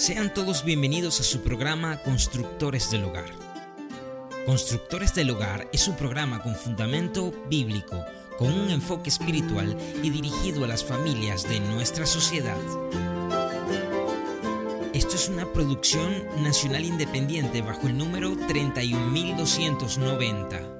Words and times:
Sean 0.00 0.32
todos 0.32 0.64
bienvenidos 0.64 1.20
a 1.20 1.24
su 1.24 1.42
programa 1.42 2.02
Constructores 2.02 2.90
del 2.90 3.04
Hogar. 3.04 3.30
Constructores 4.46 5.14
del 5.14 5.28
Hogar 5.28 5.68
es 5.74 5.88
un 5.88 5.96
programa 5.98 6.42
con 6.42 6.54
fundamento 6.54 7.34
bíblico, 7.50 8.02
con 8.38 8.50
un 8.50 8.70
enfoque 8.70 9.10
espiritual 9.10 9.76
y 10.02 10.08
dirigido 10.08 10.64
a 10.64 10.68
las 10.68 10.82
familias 10.82 11.46
de 11.46 11.60
nuestra 11.60 12.06
sociedad. 12.06 12.56
Esto 14.94 15.16
es 15.16 15.28
una 15.28 15.52
producción 15.52 16.24
nacional 16.42 16.86
independiente 16.86 17.60
bajo 17.60 17.86
el 17.86 17.98
número 17.98 18.34
31290. 18.48 20.78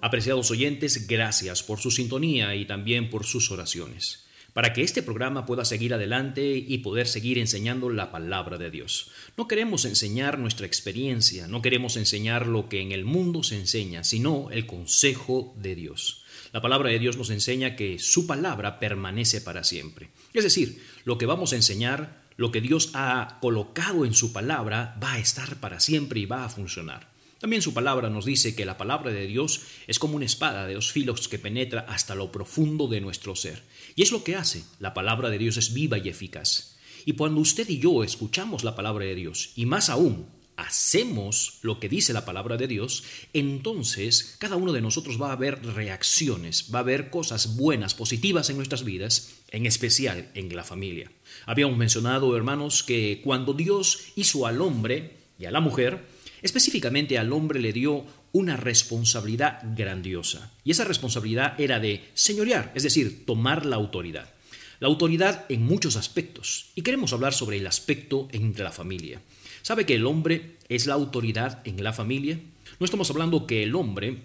Apreciados 0.00 0.52
oyentes, 0.52 1.08
gracias 1.08 1.64
por 1.64 1.80
su 1.80 1.90
sintonía 1.90 2.54
y 2.54 2.66
también 2.66 3.10
por 3.10 3.26
sus 3.26 3.50
oraciones 3.50 4.27
para 4.52 4.72
que 4.72 4.82
este 4.82 5.02
programa 5.02 5.46
pueda 5.46 5.64
seguir 5.64 5.94
adelante 5.94 6.56
y 6.56 6.78
poder 6.78 7.06
seguir 7.06 7.38
enseñando 7.38 7.90
la 7.90 8.10
palabra 8.10 8.58
de 8.58 8.70
Dios. 8.70 9.10
No 9.36 9.46
queremos 9.46 9.84
enseñar 9.84 10.38
nuestra 10.38 10.66
experiencia, 10.66 11.46
no 11.46 11.62
queremos 11.62 11.96
enseñar 11.96 12.46
lo 12.46 12.68
que 12.68 12.80
en 12.80 12.92
el 12.92 13.04
mundo 13.04 13.42
se 13.42 13.56
enseña, 13.56 14.04
sino 14.04 14.50
el 14.50 14.66
consejo 14.66 15.54
de 15.56 15.74
Dios. 15.74 16.24
La 16.52 16.62
palabra 16.62 16.90
de 16.90 16.98
Dios 16.98 17.16
nos 17.16 17.30
enseña 17.30 17.76
que 17.76 17.98
su 17.98 18.26
palabra 18.26 18.78
permanece 18.78 19.40
para 19.40 19.64
siempre. 19.64 20.08
Es 20.32 20.44
decir, 20.44 20.82
lo 21.04 21.18
que 21.18 21.26
vamos 21.26 21.52
a 21.52 21.56
enseñar, 21.56 22.22
lo 22.36 22.50
que 22.50 22.60
Dios 22.60 22.90
ha 22.94 23.38
colocado 23.40 24.04
en 24.04 24.14
su 24.14 24.32
palabra, 24.32 24.98
va 25.02 25.14
a 25.14 25.18
estar 25.18 25.56
para 25.60 25.78
siempre 25.78 26.20
y 26.20 26.26
va 26.26 26.44
a 26.44 26.48
funcionar. 26.48 27.17
También 27.38 27.62
su 27.62 27.72
palabra 27.72 28.10
nos 28.10 28.24
dice 28.24 28.54
que 28.54 28.64
la 28.64 28.76
palabra 28.76 29.12
de 29.12 29.26
Dios 29.26 29.60
es 29.86 29.98
como 29.98 30.16
una 30.16 30.24
espada 30.24 30.66
de 30.66 30.74
dos 30.74 30.90
filos 30.90 31.28
que 31.28 31.38
penetra 31.38 31.86
hasta 31.88 32.14
lo 32.14 32.32
profundo 32.32 32.88
de 32.88 33.00
nuestro 33.00 33.36
ser. 33.36 33.62
Y 33.94 34.02
es 34.02 34.10
lo 34.10 34.24
que 34.24 34.34
hace. 34.34 34.64
La 34.80 34.92
palabra 34.92 35.30
de 35.30 35.38
Dios 35.38 35.56
es 35.56 35.72
viva 35.72 35.98
y 35.98 36.08
eficaz. 36.08 36.76
Y 37.04 37.12
cuando 37.12 37.40
usted 37.40 37.68
y 37.68 37.78
yo 37.78 38.02
escuchamos 38.02 38.64
la 38.64 38.74
palabra 38.74 39.04
de 39.04 39.14
Dios, 39.14 39.52
y 39.54 39.66
más 39.66 39.88
aún, 39.88 40.26
hacemos 40.58 41.60
lo 41.62 41.78
que 41.78 41.88
dice 41.88 42.12
la 42.12 42.24
palabra 42.24 42.56
de 42.56 42.66
Dios, 42.66 43.04
entonces 43.32 44.36
cada 44.40 44.56
uno 44.56 44.72
de 44.72 44.80
nosotros 44.80 45.22
va 45.22 45.32
a 45.32 45.36
ver 45.36 45.64
reacciones, 45.64 46.70
va 46.74 46.80
a 46.80 46.82
ver 46.82 47.10
cosas 47.10 47.56
buenas, 47.56 47.94
positivas 47.94 48.50
en 48.50 48.56
nuestras 48.56 48.82
vidas, 48.82 49.36
en 49.52 49.66
especial 49.66 50.28
en 50.34 50.54
la 50.54 50.64
familia. 50.64 51.12
Habíamos 51.46 51.78
mencionado, 51.78 52.36
hermanos, 52.36 52.82
que 52.82 53.20
cuando 53.22 53.54
Dios 53.54 54.00
hizo 54.16 54.46
al 54.46 54.60
hombre 54.60 55.12
y 55.38 55.44
a 55.44 55.52
la 55.52 55.60
mujer, 55.60 56.04
Específicamente 56.42 57.18
al 57.18 57.32
hombre 57.32 57.60
le 57.60 57.72
dio 57.72 58.04
una 58.32 58.56
responsabilidad 58.56 59.60
grandiosa, 59.76 60.52
y 60.64 60.70
esa 60.70 60.84
responsabilidad 60.84 61.60
era 61.60 61.80
de 61.80 62.08
señorear, 62.14 62.72
es 62.74 62.82
decir, 62.82 63.24
tomar 63.26 63.66
la 63.66 63.76
autoridad. 63.76 64.32
La 64.80 64.88
autoridad 64.88 65.46
en 65.48 65.64
muchos 65.64 65.96
aspectos, 65.96 66.66
y 66.74 66.82
queremos 66.82 67.12
hablar 67.12 67.34
sobre 67.34 67.56
el 67.56 67.66
aspecto 67.66 68.28
entre 68.32 68.64
la 68.64 68.72
familia. 68.72 69.20
¿Sabe 69.62 69.86
que 69.86 69.94
el 69.94 70.06
hombre 70.06 70.56
es 70.68 70.86
la 70.86 70.94
autoridad 70.94 71.60
en 71.64 71.82
la 71.82 71.92
familia? 71.92 72.38
No 72.78 72.84
estamos 72.84 73.10
hablando 73.10 73.46
que 73.46 73.64
el 73.64 73.74
hombre 73.74 74.22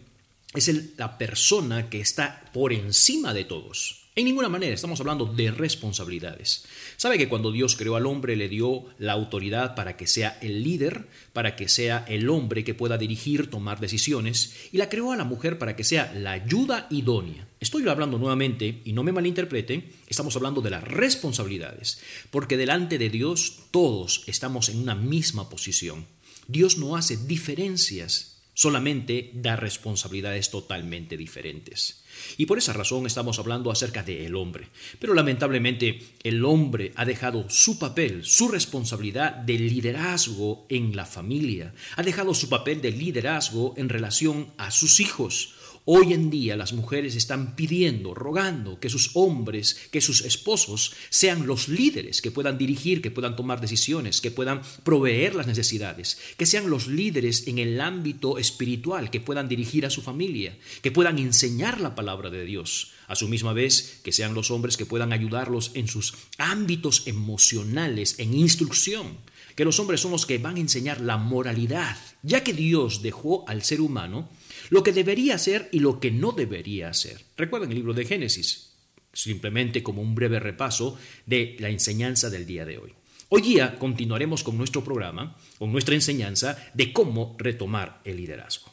es 0.53 0.97
la 0.97 1.17
persona 1.17 1.89
que 1.89 1.99
está 1.99 2.45
por 2.53 2.71
encima 2.71 3.33
de 3.33 3.45
todos. 3.45 4.02
En 4.15 4.25
ninguna 4.25 4.47
manera 4.47 4.75
estamos 4.75 4.99
hablando 4.99 5.25
de 5.25 5.49
responsabilidades. 5.49 6.65
¿Sabe 6.97 7.17
que 7.17 7.27
cuando 7.27 7.51
Dios 7.51 7.75
creó 7.75 7.95
al 7.95 8.05
hombre 8.05 8.35
le 8.35 8.47
dio 8.47 8.85
la 8.99 9.13
autoridad 9.13 9.73
para 9.73 9.97
que 9.97 10.05
sea 10.05 10.37
el 10.39 10.61
líder, 10.61 11.07
para 11.33 11.55
que 11.55 11.67
sea 11.67 12.05
el 12.07 12.29
hombre 12.29 12.63
que 12.63 12.75
pueda 12.75 12.99
dirigir, 12.99 13.49
tomar 13.49 13.79
decisiones, 13.79 14.69
y 14.71 14.77
la 14.77 14.87
creó 14.87 15.13
a 15.13 15.17
la 15.17 15.23
mujer 15.23 15.57
para 15.57 15.75
que 15.75 15.83
sea 15.83 16.13
la 16.13 16.33
ayuda 16.33 16.85
idónea? 16.91 17.47
Estoy 17.59 17.89
hablando 17.89 18.19
nuevamente, 18.19 18.83
y 18.85 18.93
no 18.93 19.01
me 19.01 19.11
malinterprete, 19.11 19.89
estamos 20.07 20.35
hablando 20.35 20.61
de 20.61 20.69
las 20.69 20.83
responsabilidades, 20.83 21.99
porque 22.29 22.55
delante 22.55 22.99
de 22.99 23.09
Dios 23.09 23.61
todos 23.71 24.25
estamos 24.27 24.69
en 24.69 24.77
una 24.77 24.93
misma 24.93 25.49
posición. 25.49 26.05
Dios 26.47 26.77
no 26.77 26.95
hace 26.95 27.17
diferencias, 27.17 28.32
solamente 28.53 29.31
da 29.33 29.55
responsabilidades 29.55 30.49
totalmente 30.49 31.17
diferentes. 31.17 32.03
Y 32.37 32.45
por 32.45 32.57
esa 32.57 32.73
razón 32.73 33.05
estamos 33.05 33.39
hablando 33.39 33.71
acerca 33.71 34.03
del 34.03 34.25
el 34.25 34.35
hombre. 34.35 34.69
Pero 34.99 35.13
lamentablemente 35.13 35.99
el 36.23 36.45
hombre 36.45 36.93
ha 36.95 37.05
dejado 37.05 37.49
su 37.49 37.79
papel, 37.79 38.23
su 38.23 38.47
responsabilidad 38.47 39.33
de 39.33 39.57
liderazgo 39.57 40.65
en 40.69 40.95
la 40.95 41.05
familia, 41.05 41.73
ha 41.95 42.03
dejado 42.03 42.33
su 42.33 42.49
papel 42.49 42.81
de 42.81 42.91
liderazgo 42.91 43.73
en 43.77 43.89
relación 43.89 44.53
a 44.57 44.71
sus 44.71 44.99
hijos 44.99 45.55
Hoy 45.85 46.13
en 46.13 46.29
día 46.29 46.55
las 46.55 46.71
mujeres 46.71 47.13
están 47.15 47.57
pidiendo, 47.57 48.13
rogando 48.13 48.79
que 48.79 48.89
sus 48.89 49.11
hombres, 49.15 49.75
que 49.91 49.99
sus 49.99 50.21
esposos 50.21 50.93
sean 51.09 51.45
los 51.45 51.67
líderes, 51.67 52.21
que 52.21 52.31
puedan 52.31 52.57
dirigir, 52.57 53.01
que 53.01 53.11
puedan 53.11 53.35
tomar 53.35 53.59
decisiones, 53.59 54.21
que 54.21 54.31
puedan 54.31 54.61
proveer 54.83 55.35
las 55.35 55.45
necesidades, 55.45 56.17
que 56.37 56.45
sean 56.45 56.69
los 56.69 56.87
líderes 56.87 57.47
en 57.47 57.57
el 57.57 57.81
ámbito 57.81 58.37
espiritual, 58.37 59.09
que 59.09 59.19
puedan 59.19 59.49
dirigir 59.49 59.85
a 59.85 59.89
su 59.89 60.01
familia, 60.01 60.57
que 60.81 60.91
puedan 60.91 61.19
enseñar 61.19 61.81
la 61.81 61.95
palabra 61.95 62.29
de 62.29 62.45
Dios. 62.45 62.91
A 63.07 63.15
su 63.15 63.27
misma 63.27 63.51
vez, 63.51 63.99
que 64.05 64.13
sean 64.13 64.33
los 64.33 64.51
hombres 64.51 64.77
que 64.77 64.85
puedan 64.85 65.11
ayudarlos 65.11 65.71
en 65.73 65.89
sus 65.89 66.13
ámbitos 66.37 67.07
emocionales, 67.07 68.15
en 68.19 68.33
instrucción 68.33 69.17
que 69.55 69.65
los 69.65 69.79
hombres 69.79 70.01
son 70.01 70.11
los 70.11 70.25
que 70.25 70.37
van 70.37 70.55
a 70.55 70.61
enseñar 70.61 71.01
la 71.01 71.17
moralidad, 71.17 71.97
ya 72.23 72.43
que 72.43 72.53
Dios 72.53 73.01
dejó 73.01 73.47
al 73.47 73.63
ser 73.63 73.81
humano 73.81 74.29
lo 74.73 74.81
que 74.81 74.91
debería 74.91 75.35
hacer 75.35 75.69
y 75.71 75.77
lo 75.77 75.99
que 75.99 76.09
no 76.09 76.31
debería 76.31 76.89
hacer. 76.89 77.21
Recuerden 77.37 77.69
el 77.69 77.75
libro 77.75 77.93
de 77.93 78.05
Génesis, 78.05 78.71
simplemente 79.13 79.83
como 79.83 80.01
un 80.01 80.15
breve 80.15 80.39
repaso 80.39 80.97
de 81.27 81.55
la 81.59 81.69
enseñanza 81.69 82.31
del 82.31 82.47
día 82.47 82.65
de 82.65 82.79
hoy. 82.79 82.91
Hoy 83.29 83.43
día 83.43 83.77
continuaremos 83.77 84.43
con 84.43 84.57
nuestro 84.57 84.83
programa, 84.83 85.37
con 85.59 85.71
nuestra 85.71 85.93
enseñanza 85.93 86.57
de 86.73 86.91
cómo 86.91 87.35
retomar 87.37 88.01
el 88.03 88.17
liderazgo. 88.17 88.71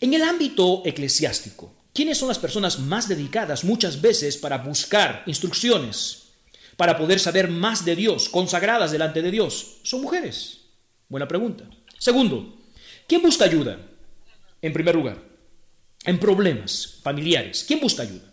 En 0.00 0.14
el 0.14 0.22
ámbito 0.22 0.82
eclesiástico, 0.84 1.74
¿quiénes 1.92 2.16
son 2.16 2.28
las 2.28 2.38
personas 2.38 2.78
más 2.78 3.08
dedicadas 3.08 3.64
muchas 3.64 4.00
veces 4.00 4.36
para 4.36 4.58
buscar 4.58 5.24
instrucciones, 5.26 6.28
para 6.76 6.96
poder 6.96 7.18
saber 7.18 7.50
más 7.50 7.84
de 7.84 7.96
Dios, 7.96 8.28
consagradas 8.28 8.92
delante 8.92 9.22
de 9.22 9.32
Dios? 9.32 9.78
Son 9.82 10.02
mujeres. 10.02 10.60
Buena 11.08 11.26
pregunta. 11.26 11.68
Segundo, 11.98 12.60
¿quién 13.08 13.22
busca 13.22 13.46
ayuda? 13.46 13.89
En 14.62 14.72
primer 14.72 14.94
lugar, 14.94 15.22
en 16.04 16.18
problemas 16.18 16.98
familiares. 17.02 17.64
¿Quién 17.66 17.80
busca 17.80 18.02
ayuda? 18.02 18.32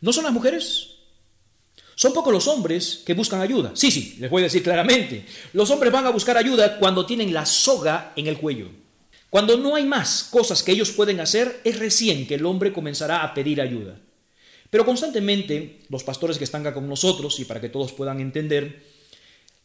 ¿No 0.00 0.12
son 0.12 0.24
las 0.24 0.32
mujeres? 0.32 0.90
Son 1.94 2.12
pocos 2.12 2.32
los 2.32 2.46
hombres 2.46 3.02
que 3.06 3.14
buscan 3.14 3.40
ayuda. 3.40 3.72
Sí, 3.74 3.90
sí, 3.90 4.16
les 4.20 4.30
voy 4.30 4.42
a 4.42 4.44
decir 4.44 4.62
claramente. 4.62 5.24
Los 5.54 5.70
hombres 5.70 5.90
van 5.90 6.06
a 6.06 6.10
buscar 6.10 6.36
ayuda 6.36 6.78
cuando 6.78 7.06
tienen 7.06 7.32
la 7.32 7.46
soga 7.46 8.12
en 8.16 8.26
el 8.26 8.36
cuello. 8.36 8.68
Cuando 9.30 9.56
no 9.56 9.74
hay 9.74 9.84
más 9.84 10.28
cosas 10.30 10.62
que 10.62 10.72
ellos 10.72 10.90
pueden 10.90 11.20
hacer, 11.20 11.60
es 11.64 11.78
recién 11.78 12.26
que 12.26 12.34
el 12.34 12.46
hombre 12.46 12.72
comenzará 12.72 13.22
a 13.22 13.32
pedir 13.32 13.60
ayuda. 13.60 13.98
Pero 14.68 14.84
constantemente, 14.84 15.80
los 15.88 16.04
pastores 16.04 16.38
que 16.38 16.44
están 16.44 16.62
acá 16.62 16.74
con 16.74 16.88
nosotros, 16.88 17.40
y 17.40 17.44
para 17.44 17.60
que 17.60 17.68
todos 17.68 17.92
puedan 17.92 18.20
entender, 18.20 18.82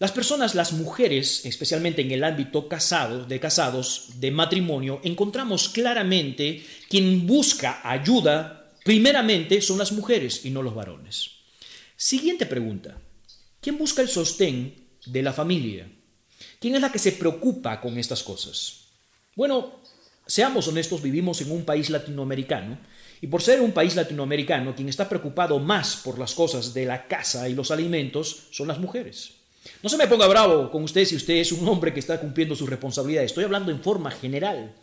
las 0.01 0.11
personas, 0.11 0.55
las 0.55 0.73
mujeres, 0.73 1.45
especialmente 1.45 2.01
en 2.01 2.09
el 2.09 2.23
ámbito 2.23 2.67
casado, 2.67 3.23
de 3.25 3.39
casados, 3.39 4.13
de 4.15 4.31
matrimonio, 4.31 4.99
encontramos 5.03 5.69
claramente 5.69 6.65
quien 6.89 7.27
busca 7.27 7.87
ayuda, 7.87 8.71
primeramente 8.83 9.61
son 9.61 9.77
las 9.77 9.91
mujeres 9.91 10.43
y 10.43 10.49
no 10.49 10.63
los 10.63 10.73
varones. 10.73 11.29
Siguiente 11.95 12.47
pregunta. 12.47 12.99
¿Quién 13.61 13.77
busca 13.77 14.01
el 14.01 14.09
sostén 14.09 14.87
de 15.05 15.21
la 15.21 15.33
familia? 15.33 15.87
¿Quién 16.59 16.73
es 16.73 16.81
la 16.81 16.91
que 16.91 16.97
se 16.97 17.11
preocupa 17.11 17.79
con 17.79 17.99
estas 17.99 18.23
cosas? 18.23 18.85
Bueno, 19.35 19.83
seamos 20.25 20.67
honestos, 20.67 21.03
vivimos 21.03 21.41
en 21.41 21.51
un 21.51 21.63
país 21.63 21.91
latinoamericano 21.91 22.79
y 23.21 23.27
por 23.27 23.43
ser 23.43 23.61
un 23.61 23.71
país 23.71 23.95
latinoamericano, 23.95 24.75
quien 24.75 24.89
está 24.89 25.07
preocupado 25.07 25.59
más 25.59 25.97
por 25.97 26.17
las 26.17 26.33
cosas 26.33 26.73
de 26.73 26.87
la 26.87 27.07
casa 27.07 27.47
y 27.47 27.53
los 27.53 27.69
alimentos 27.69 28.47
son 28.49 28.67
las 28.67 28.79
mujeres. 28.79 29.40
No 29.83 29.89
se 29.89 29.97
me 29.97 30.07
ponga 30.07 30.27
bravo 30.27 30.71
con 30.71 30.83
usted 30.83 31.05
si 31.05 31.15
usted 31.15 31.35
es 31.35 31.51
un 31.51 31.67
hombre 31.67 31.93
que 31.93 31.99
está 31.99 32.19
cumpliendo 32.19 32.55
su 32.55 32.65
responsabilidad. 32.65 33.23
Estoy 33.23 33.43
hablando 33.43 33.71
en 33.71 33.81
forma 33.81 34.11
general. 34.11 34.73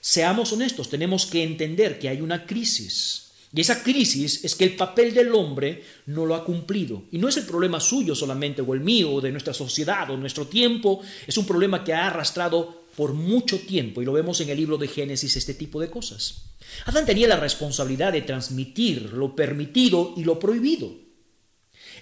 Seamos 0.00 0.52
honestos, 0.52 0.88
tenemos 0.88 1.26
que 1.26 1.44
entender 1.44 1.98
que 1.98 2.08
hay 2.08 2.20
una 2.20 2.44
crisis. 2.44 3.30
Y 3.54 3.60
esa 3.60 3.82
crisis 3.82 4.44
es 4.44 4.54
que 4.54 4.64
el 4.64 4.76
papel 4.76 5.12
del 5.12 5.34
hombre 5.34 5.84
no 6.06 6.24
lo 6.24 6.34
ha 6.34 6.44
cumplido. 6.44 7.04
Y 7.12 7.18
no 7.18 7.28
es 7.28 7.36
el 7.36 7.44
problema 7.44 7.80
suyo 7.80 8.14
solamente, 8.14 8.62
o 8.62 8.74
el 8.74 8.80
mío, 8.80 9.12
o 9.12 9.20
de 9.20 9.30
nuestra 9.30 9.52
sociedad, 9.52 10.10
o 10.10 10.16
nuestro 10.16 10.46
tiempo. 10.46 11.00
Es 11.26 11.36
un 11.36 11.46
problema 11.46 11.84
que 11.84 11.92
ha 11.92 12.06
arrastrado 12.06 12.82
por 12.96 13.12
mucho 13.12 13.60
tiempo. 13.60 14.00
Y 14.00 14.06
lo 14.06 14.12
vemos 14.12 14.40
en 14.40 14.48
el 14.48 14.56
libro 14.56 14.78
de 14.78 14.88
Génesis, 14.88 15.36
este 15.36 15.54
tipo 15.54 15.80
de 15.80 15.90
cosas. 15.90 16.46
Adán 16.86 17.04
tenía 17.04 17.28
la 17.28 17.36
responsabilidad 17.36 18.12
de 18.12 18.22
transmitir 18.22 19.12
lo 19.12 19.36
permitido 19.36 20.14
y 20.16 20.24
lo 20.24 20.38
prohibido. 20.38 21.01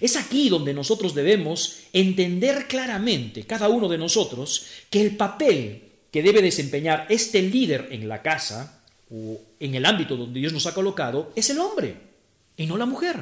Es 0.01 0.15
aquí 0.17 0.49
donde 0.49 0.73
nosotros 0.73 1.13
debemos 1.13 1.77
entender 1.93 2.67
claramente, 2.67 3.43
cada 3.43 3.69
uno 3.69 3.87
de 3.87 3.99
nosotros, 3.99 4.65
que 4.89 4.99
el 4.99 5.15
papel 5.15 5.83
que 6.11 6.23
debe 6.23 6.41
desempeñar 6.41 7.05
este 7.07 7.41
líder 7.41 7.87
en 7.91 8.09
la 8.09 8.21
casa 8.21 8.81
o 9.11 9.39
en 9.59 9.75
el 9.75 9.85
ámbito 9.85 10.17
donde 10.17 10.39
Dios 10.39 10.53
nos 10.53 10.65
ha 10.65 10.73
colocado 10.73 11.31
es 11.35 11.49
el 11.49 11.59
hombre. 11.59 12.11
y 12.57 12.65
no 12.67 12.77
la 12.77 12.85
mujer. 12.85 13.15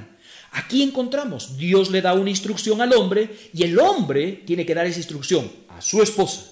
Aquí 0.52 0.81
encontramos, 0.81 1.56
Dios 1.58 1.92
le 1.92 2.02
da 2.02 2.14
una 2.14 2.30
instrucción 2.30 2.81
al 2.81 2.92
hombre 2.94 3.30
y 3.54 3.64
el 3.64 3.80
hombre 3.80 4.44
tiene 4.46 4.66
que 4.66 4.74
dar 4.74 4.86
esa 4.86 5.00
instrucción 5.00 5.50
a 5.70 5.81
su 5.81 6.02
esposa, 6.02 6.52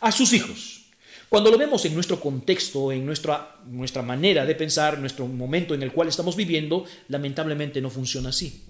a 0.00 0.12
sus 0.12 0.32
hijos. 0.32 0.84
Cuando 1.28 1.50
lo 1.50 1.58
vemos 1.58 1.84
en 1.84 1.94
nuestro 1.94 2.20
contexto, 2.20 2.92
en 2.92 3.04
nuestra, 3.04 3.56
nuestra 3.66 4.02
manera 4.02 4.46
de 4.46 4.54
pensar, 4.54 4.98
nuestro 4.98 5.26
momento 5.26 5.74
en 5.74 5.82
el 5.82 5.92
cual 5.92 6.08
estamos 6.08 6.36
viviendo, 6.36 6.84
lamentablemente 7.08 7.80
no 7.80 7.90
funciona 7.90 8.28
así. 8.28 8.62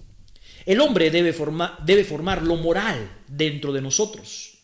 El 0.65 0.81
hombre 0.81 1.11
debe, 1.11 1.35
debe 1.85 2.03
formar 2.03 2.43
lo 2.43 2.55
moral 2.55 3.09
dentro 3.27 3.71
de 3.71 3.81
nosotros. 3.81 4.57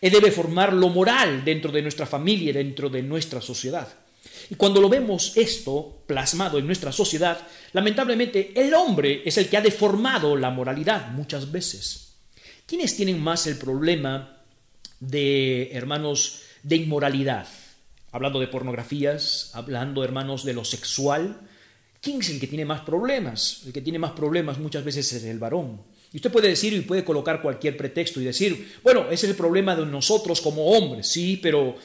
Él 0.00 0.12
debe 0.12 0.30
formar 0.30 0.72
lo 0.72 0.88
moral 0.88 1.44
dentro 1.44 1.70
de 1.70 1.82
nuestra 1.82 2.06
familia, 2.06 2.52
dentro 2.52 2.88
de 2.88 3.02
nuestra 3.02 3.40
sociedad. 3.40 3.88
Y 4.48 4.54
cuando 4.54 4.80
lo 4.80 4.88
vemos 4.88 5.36
esto 5.36 6.02
plasmado 6.06 6.58
en 6.58 6.66
nuestra 6.66 6.92
sociedad, 6.92 7.46
lamentablemente 7.72 8.52
el 8.56 8.74
hombre 8.74 9.22
es 9.24 9.38
el 9.38 9.48
que 9.48 9.56
ha 9.56 9.62
deformado 9.62 10.36
la 10.36 10.50
moralidad 10.50 11.12
muchas 11.12 11.52
veces. 11.52 12.14
¿Quiénes 12.66 12.96
tienen 12.96 13.20
más 13.20 13.46
el 13.46 13.56
problema 13.56 14.38
de, 15.00 15.70
hermanos, 15.72 16.42
de 16.62 16.76
inmoralidad? 16.76 17.46
Hablando 18.12 18.40
de 18.40 18.48
pornografías, 18.48 19.50
hablando, 19.54 20.02
hermanos, 20.02 20.44
de 20.44 20.54
lo 20.54 20.64
sexual. 20.64 21.48
¿Quién 22.00 22.20
es 22.20 22.30
el 22.30 22.40
que 22.40 22.46
tiene 22.46 22.64
más 22.64 22.80
problemas? 22.80 23.62
El 23.66 23.72
que 23.72 23.82
tiene 23.82 23.98
más 23.98 24.12
problemas 24.12 24.58
muchas 24.58 24.84
veces 24.84 25.12
es 25.12 25.24
el 25.24 25.38
varón. 25.38 25.82
Y 26.12 26.16
usted 26.16 26.32
puede 26.32 26.48
decir 26.48 26.72
y 26.72 26.80
puede 26.80 27.04
colocar 27.04 27.42
cualquier 27.42 27.76
pretexto 27.76 28.20
y 28.20 28.24
decir, 28.24 28.78
bueno, 28.82 29.06
ese 29.10 29.26
es 29.26 29.30
el 29.30 29.36
problema 29.36 29.76
de 29.76 29.86
nosotros 29.86 30.40
como 30.40 30.66
hombres, 30.66 31.06
sí, 31.06 31.38
pero 31.40 31.76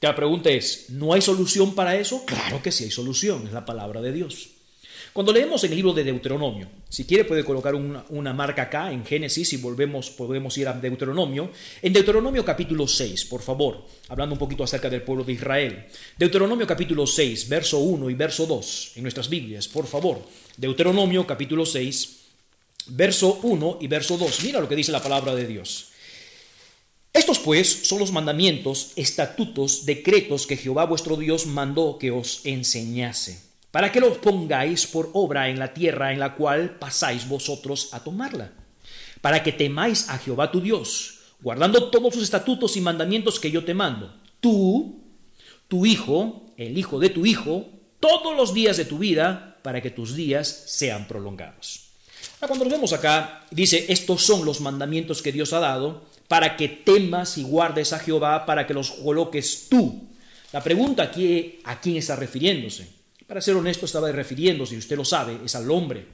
la 0.00 0.14
pregunta 0.14 0.50
es, 0.50 0.90
¿no 0.90 1.12
hay 1.12 1.22
solución 1.22 1.74
para 1.74 1.96
eso? 1.96 2.24
Claro 2.26 2.62
que 2.62 2.72
sí 2.72 2.84
hay 2.84 2.90
solución, 2.90 3.46
es 3.46 3.52
la 3.52 3.64
palabra 3.64 4.00
de 4.00 4.12
Dios. 4.12 4.50
Cuando 5.12 5.32
leemos 5.32 5.64
en 5.64 5.72
el 5.72 5.76
libro 5.76 5.92
de 5.92 6.04
Deuteronomio, 6.04 6.68
si 6.88 7.04
quiere 7.04 7.24
puede 7.24 7.44
colocar 7.44 7.74
una, 7.74 8.32
marca 8.32 8.62
acá 8.62 8.92
en 8.92 9.04
Génesis 9.04 9.52
y 9.52 9.56
volvemos, 9.56 10.10
podemos 10.10 10.56
ir 10.56 10.68
a 10.68 10.72
Deuteronomio. 10.72 11.50
En 11.82 11.92
Deuteronomio 11.92 12.44
capítulo 12.44 12.86
6, 12.86 13.24
por 13.24 13.42
favor, 13.42 13.84
hablando 14.08 14.34
un 14.34 14.38
poquito 14.38 14.62
acerca 14.62 14.88
del 14.88 15.02
pueblo 15.02 15.24
de 15.24 15.32
Israel. 15.32 15.86
Deuteronomio 16.16 16.64
capítulo 16.64 17.08
6, 17.08 17.48
verso 17.48 17.80
1 17.80 18.08
y 18.08 18.14
verso 18.14 18.46
2 18.46 18.92
en 18.96 19.02
nuestras 19.02 19.28
Biblias, 19.28 19.66
por 19.66 19.88
favor. 19.88 20.22
Deuteronomio 20.56 21.26
capítulo 21.26 21.66
6, 21.66 22.20
verso 22.86 23.40
1 23.42 23.78
y 23.80 23.88
verso 23.88 24.16
2. 24.16 24.44
Mira 24.44 24.60
lo 24.60 24.68
que 24.68 24.76
dice 24.76 24.92
la 24.92 25.02
palabra 25.02 25.34
de 25.34 25.46
Dios. 25.46 25.88
Estos 27.12 27.40
pues 27.40 27.68
son 27.68 27.98
los 27.98 28.12
mandamientos, 28.12 28.92
estatutos, 28.94 29.84
decretos 29.84 30.46
que 30.46 30.56
Jehová 30.56 30.84
vuestro 30.84 31.16
Dios 31.16 31.46
mandó 31.46 31.98
que 31.98 32.12
os 32.12 32.42
enseñase, 32.44 33.49
para 33.70 33.92
que 33.92 34.00
los 34.00 34.18
pongáis 34.18 34.86
por 34.86 35.10
obra 35.12 35.48
en 35.48 35.58
la 35.58 35.72
tierra 35.72 36.12
en 36.12 36.18
la 36.18 36.34
cual 36.34 36.78
pasáis 36.78 37.28
vosotros 37.28 37.90
a 37.92 38.02
tomarla, 38.02 38.52
para 39.20 39.42
que 39.42 39.52
temáis 39.52 40.08
a 40.08 40.18
Jehová 40.18 40.50
tu 40.50 40.60
Dios, 40.60 41.18
guardando 41.40 41.90
todos 41.90 42.14
sus 42.14 42.24
estatutos 42.24 42.76
y 42.76 42.80
mandamientos 42.80 43.38
que 43.38 43.50
yo 43.50 43.64
te 43.64 43.74
mando, 43.74 44.12
tú, 44.40 45.02
tu 45.68 45.86
hijo, 45.86 46.52
el 46.56 46.76
hijo 46.76 46.98
de 46.98 47.10
tu 47.10 47.26
hijo, 47.26 47.68
todos 48.00 48.36
los 48.36 48.54
días 48.54 48.76
de 48.76 48.84
tu 48.84 48.98
vida, 48.98 49.58
para 49.62 49.80
que 49.80 49.90
tus 49.90 50.14
días 50.14 50.64
sean 50.66 51.06
prolongados. 51.06 51.90
cuando 52.40 52.64
nos 52.64 52.72
vemos 52.72 52.92
acá, 52.92 53.46
dice, 53.50 53.86
estos 53.88 54.24
son 54.24 54.44
los 54.44 54.60
mandamientos 54.60 55.22
que 55.22 55.32
Dios 55.32 55.52
ha 55.52 55.60
dado, 55.60 56.06
para 56.26 56.56
que 56.56 56.68
temas 56.68 57.38
y 57.38 57.42
guardes 57.42 57.92
a 57.92 57.98
Jehová, 57.98 58.46
para 58.46 58.66
que 58.66 58.74
los 58.74 58.90
coloques 58.90 59.66
tú. 59.68 60.08
La 60.52 60.62
pregunta 60.62 61.04
aquí, 61.04 61.60
¿a 61.64 61.80
quién 61.80 61.96
está 61.96 62.16
refiriéndose? 62.16 62.99
Para 63.30 63.40
ser 63.40 63.54
honesto, 63.54 63.86
estaba 63.86 64.10
refiriéndose, 64.10 64.74
y 64.74 64.78
usted 64.78 64.96
lo 64.96 65.04
sabe, 65.04 65.38
es 65.44 65.54
al 65.54 65.70
hombre. 65.70 66.04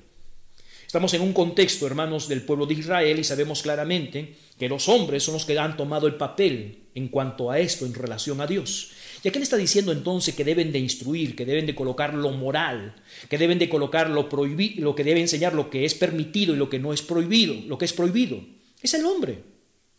Estamos 0.86 1.14
en 1.14 1.22
un 1.22 1.32
contexto, 1.32 1.86
hermanos, 1.86 2.28
del 2.28 2.42
pueblo 2.42 2.66
de 2.66 2.74
Israel 2.74 3.18
y 3.18 3.24
sabemos 3.24 3.62
claramente 3.62 4.36
que 4.58 4.68
los 4.68 4.86
hombres 4.90 5.22
son 5.22 5.32
los 5.32 5.46
que 5.46 5.58
han 5.58 5.78
tomado 5.78 6.08
el 6.08 6.16
papel 6.16 6.88
en 6.94 7.08
cuanto 7.08 7.50
a 7.50 7.58
esto 7.58 7.86
en 7.86 7.94
relación 7.94 8.42
a 8.42 8.46
Dios. 8.46 8.90
Y 9.24 9.28
aquí 9.28 9.38
le 9.38 9.44
está 9.44 9.56
diciendo 9.56 9.92
entonces 9.92 10.34
que 10.34 10.44
deben 10.44 10.72
de 10.72 10.78
instruir, 10.78 11.34
que 11.34 11.46
deben 11.46 11.64
de 11.64 11.74
colocar 11.74 12.12
lo 12.12 12.32
moral, 12.32 12.94
que 13.30 13.38
deben 13.38 13.58
de 13.58 13.70
colocar 13.70 14.10
lo 14.10 14.28
prohibido, 14.28 14.84
lo 14.84 14.94
que 14.94 15.02
debe 15.02 15.22
enseñar 15.22 15.54
lo 15.54 15.70
que 15.70 15.86
es 15.86 15.94
permitido 15.94 16.52
y 16.52 16.58
lo 16.58 16.68
que 16.68 16.78
no 16.78 16.92
es 16.92 17.00
prohibido, 17.00 17.54
lo 17.66 17.78
que 17.78 17.86
es 17.86 17.94
prohibido. 17.94 18.44
Es 18.82 18.92
el 18.92 19.06
hombre. 19.06 19.38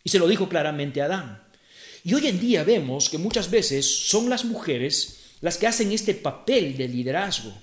Y 0.04 0.10
se 0.12 0.20
lo 0.20 0.28
dijo 0.28 0.48
claramente 0.48 1.02
a 1.02 1.06
Adán. 1.06 1.48
Y 2.04 2.14
hoy 2.14 2.28
en 2.28 2.40
día 2.40 2.64
vemos 2.64 3.10
que 3.10 3.18
muchas 3.18 3.50
veces 3.50 4.08
son 4.08 4.30
las 4.30 4.46
mujeres 4.46 5.17
las 5.42 5.58
que 5.58 5.68
hacen 5.68 5.92
este 5.92 6.14
papel 6.14 6.78
de 6.78 6.88
liderazgo. 6.88 7.54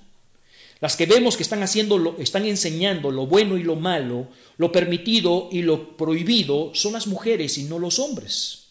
Las 0.81 0.97
que 0.97 1.07
vemos 1.07 1.37
que 1.37 1.43
están 1.43 1.63
haciendo, 1.63 2.17
están 2.19 2.45
enseñando 2.45 3.11
lo 3.11 3.27
bueno 3.27 3.57
y 3.57 3.63
lo 3.63 3.77
malo, 3.77 4.29
lo 4.59 4.71
permitido 4.71 5.49
y 5.51 5.63
lo 5.63 5.97
prohibido, 5.97 6.73
son 6.75 6.93
las 6.93 7.07
mujeres 7.07 7.57
y 7.59 7.65
no 7.65 7.79
los 7.79 7.99
hombres. 7.99 8.67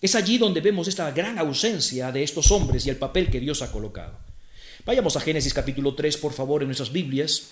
Es 0.00 0.14
allí 0.14 0.38
donde 0.38 0.60
vemos 0.60 0.88
esta 0.88 1.10
gran 1.10 1.38
ausencia 1.38 2.12
de 2.12 2.22
estos 2.22 2.50
hombres 2.50 2.86
y 2.86 2.90
el 2.90 2.96
papel 2.96 3.30
que 3.30 3.40
Dios 3.40 3.62
ha 3.62 3.72
colocado. 3.72 4.18
Vayamos 4.84 5.16
a 5.16 5.20
Génesis 5.20 5.52
capítulo 5.52 5.94
3, 5.94 6.18
por 6.18 6.32
favor, 6.32 6.62
en 6.62 6.68
nuestras 6.68 6.92
Biblias. 6.92 7.48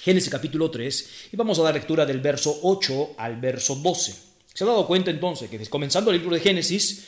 Génesis 0.00 0.30
capítulo 0.30 0.70
3, 0.70 1.08
y 1.32 1.36
vamos 1.36 1.58
a 1.58 1.62
dar 1.62 1.74
lectura 1.74 2.04
del 2.04 2.20
verso 2.20 2.58
8 2.62 3.14
al 3.16 3.40
verso 3.40 3.76
12. 3.76 4.14
¿Se 4.52 4.64
ha 4.64 4.66
dado 4.66 4.86
cuenta 4.86 5.10
entonces 5.10 5.48
que 5.48 5.64
comenzando 5.66 6.10
el 6.10 6.18
libro 6.18 6.34
de 6.34 6.40
Génesis, 6.40 7.04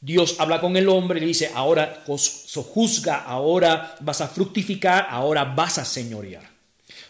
Dios 0.00 0.36
habla 0.38 0.60
con 0.60 0.76
el 0.76 0.88
hombre 0.88 1.18
y 1.18 1.20
le 1.22 1.26
dice, 1.26 1.50
ahora 1.54 2.04
juzga, 2.06 3.24
ahora 3.24 3.96
vas 4.00 4.20
a 4.20 4.28
fructificar, 4.28 5.06
ahora 5.10 5.44
vas 5.44 5.78
a 5.78 5.84
señorear. 5.84 6.56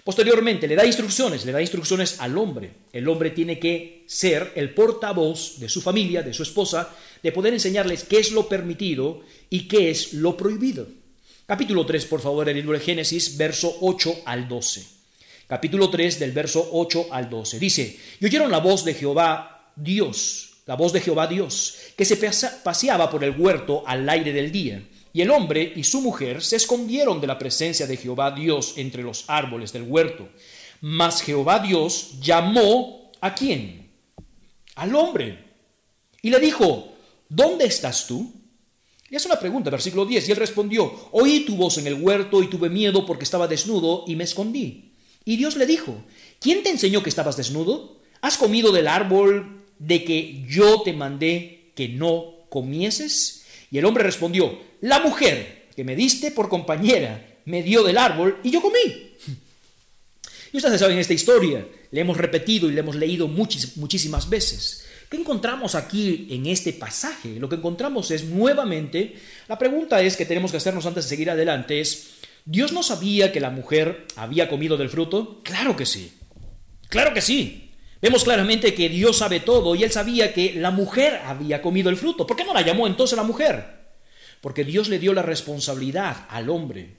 Posteriormente 0.04 0.68
le 0.68 0.76
da 0.76 0.86
instrucciones, 0.86 1.44
le 1.44 1.50
da 1.50 1.60
instrucciones 1.60 2.20
al 2.20 2.38
hombre. 2.38 2.70
El 2.92 3.08
hombre 3.08 3.30
tiene 3.30 3.58
que 3.58 4.04
ser 4.06 4.52
el 4.54 4.72
portavoz 4.72 5.58
de 5.58 5.68
su 5.68 5.82
familia, 5.82 6.22
de 6.22 6.32
su 6.32 6.44
esposa, 6.44 6.94
de 7.22 7.32
poder 7.32 7.52
enseñarles 7.54 8.04
qué 8.04 8.20
es 8.20 8.30
lo 8.30 8.48
permitido 8.48 9.22
y 9.50 9.66
qué 9.66 9.90
es 9.90 10.12
lo 10.12 10.36
prohibido. 10.36 10.86
Capítulo 11.44 11.84
3, 11.84 12.06
por 12.06 12.20
favor, 12.20 12.46
del 12.46 12.56
libro 12.56 12.78
de 12.78 12.84
Génesis, 12.84 13.36
verso 13.36 13.78
8 13.80 14.22
al 14.26 14.46
12. 14.46 14.86
Capítulo 15.48 15.90
3 15.90 16.20
del 16.20 16.32
verso 16.32 16.68
8 16.72 17.08
al 17.10 17.28
12. 17.28 17.58
Dice, 17.58 17.98
y 18.20 18.26
oyeron 18.26 18.50
la 18.50 18.58
voz 18.58 18.84
de 18.84 18.94
Jehová 18.94 19.72
Dios, 19.74 20.45
la 20.66 20.74
voz 20.74 20.92
de 20.92 21.00
Jehová 21.00 21.28
Dios, 21.28 21.76
que 21.96 22.04
se 22.04 22.16
paseaba 22.16 23.08
por 23.08 23.22
el 23.22 23.40
huerto 23.40 23.84
al 23.86 24.08
aire 24.08 24.32
del 24.32 24.50
día. 24.50 24.82
Y 25.12 25.22
el 25.22 25.30
hombre 25.30 25.72
y 25.74 25.84
su 25.84 26.02
mujer 26.02 26.42
se 26.42 26.56
escondieron 26.56 27.20
de 27.20 27.28
la 27.28 27.38
presencia 27.38 27.86
de 27.86 27.96
Jehová 27.96 28.32
Dios 28.32 28.74
entre 28.76 29.02
los 29.02 29.24
árboles 29.28 29.72
del 29.72 29.84
huerto. 29.84 30.28
Mas 30.80 31.22
Jehová 31.22 31.60
Dios 31.60 32.20
llamó 32.20 33.12
a 33.20 33.34
quién? 33.34 33.90
Al 34.74 34.94
hombre. 34.94 35.44
Y 36.20 36.30
le 36.30 36.38
dijo, 36.40 36.92
¿dónde 37.28 37.64
estás 37.64 38.06
tú? 38.06 38.30
Y 39.08 39.14
hace 39.14 39.28
una 39.28 39.38
pregunta, 39.38 39.70
versículo 39.70 40.04
10. 40.04 40.28
Y 40.28 40.32
él 40.32 40.36
respondió, 40.36 41.08
oí 41.12 41.40
tu 41.46 41.56
voz 41.56 41.78
en 41.78 41.86
el 41.86 41.94
huerto 41.94 42.42
y 42.42 42.50
tuve 42.50 42.68
miedo 42.68 43.06
porque 43.06 43.24
estaba 43.24 43.46
desnudo 43.46 44.04
y 44.06 44.16
me 44.16 44.24
escondí. 44.24 44.92
Y 45.24 45.36
Dios 45.36 45.56
le 45.56 45.64
dijo, 45.64 46.04
¿quién 46.40 46.64
te 46.64 46.70
enseñó 46.70 47.02
que 47.02 47.08
estabas 47.08 47.36
desnudo? 47.36 48.00
¿Has 48.20 48.36
comido 48.36 48.72
del 48.72 48.88
árbol 48.88 49.65
de 49.78 50.04
que 50.04 50.44
yo 50.48 50.82
te 50.82 50.92
mandé 50.92 51.72
que 51.74 51.88
no 51.88 52.46
comieses? 52.48 53.44
Y 53.70 53.78
el 53.78 53.84
hombre 53.84 54.04
respondió, 54.04 54.58
la 54.80 55.00
mujer 55.00 55.66
que 55.74 55.84
me 55.84 55.96
diste 55.96 56.30
por 56.30 56.48
compañera 56.48 57.38
me 57.44 57.62
dio 57.62 57.82
del 57.82 57.98
árbol 57.98 58.38
y 58.42 58.50
yo 58.50 58.60
comí. 58.60 59.14
Y 60.52 60.56
ustedes 60.56 60.80
saben 60.80 60.98
esta 60.98 61.12
historia, 61.12 61.66
le 61.90 62.00
hemos 62.00 62.16
repetido 62.16 62.68
y 62.68 62.72
le 62.72 62.80
hemos 62.80 62.96
leído 62.96 63.28
muchísimas 63.28 64.28
veces. 64.30 64.86
¿Qué 65.08 65.16
encontramos 65.16 65.74
aquí 65.74 66.28
en 66.30 66.46
este 66.46 66.72
pasaje? 66.72 67.38
Lo 67.38 67.48
que 67.48 67.56
encontramos 67.56 68.10
es 68.10 68.24
nuevamente, 68.24 69.14
la 69.48 69.58
pregunta 69.58 70.00
es 70.02 70.16
que 70.16 70.26
tenemos 70.26 70.50
que 70.50 70.56
hacernos 70.56 70.86
antes 70.86 71.04
de 71.04 71.10
seguir 71.10 71.30
adelante 71.30 71.80
es, 71.80 72.08
¿Dios 72.44 72.72
no 72.72 72.82
sabía 72.82 73.32
que 73.32 73.40
la 73.40 73.50
mujer 73.50 74.06
había 74.16 74.48
comido 74.48 74.76
del 74.76 74.88
fruto? 74.88 75.40
Claro 75.42 75.76
que 75.76 75.86
sí, 75.86 76.12
claro 76.88 77.12
que 77.12 77.20
sí. 77.20 77.65
Vemos 78.06 78.22
claramente 78.22 78.72
que 78.72 78.88
Dios 78.88 79.16
sabe 79.16 79.40
todo 79.40 79.74
y 79.74 79.82
él 79.82 79.90
sabía 79.90 80.32
que 80.32 80.52
la 80.54 80.70
mujer 80.70 81.22
había 81.24 81.60
comido 81.60 81.90
el 81.90 81.96
fruto. 81.96 82.24
¿Por 82.24 82.36
qué 82.36 82.44
no 82.44 82.54
la 82.54 82.62
llamó 82.62 82.86
entonces 82.86 83.16
la 83.16 83.24
mujer? 83.24 83.64
Porque 84.40 84.62
Dios 84.62 84.88
le 84.88 85.00
dio 85.00 85.12
la 85.12 85.22
responsabilidad 85.22 86.24
al 86.30 86.48
hombre. 86.48 86.98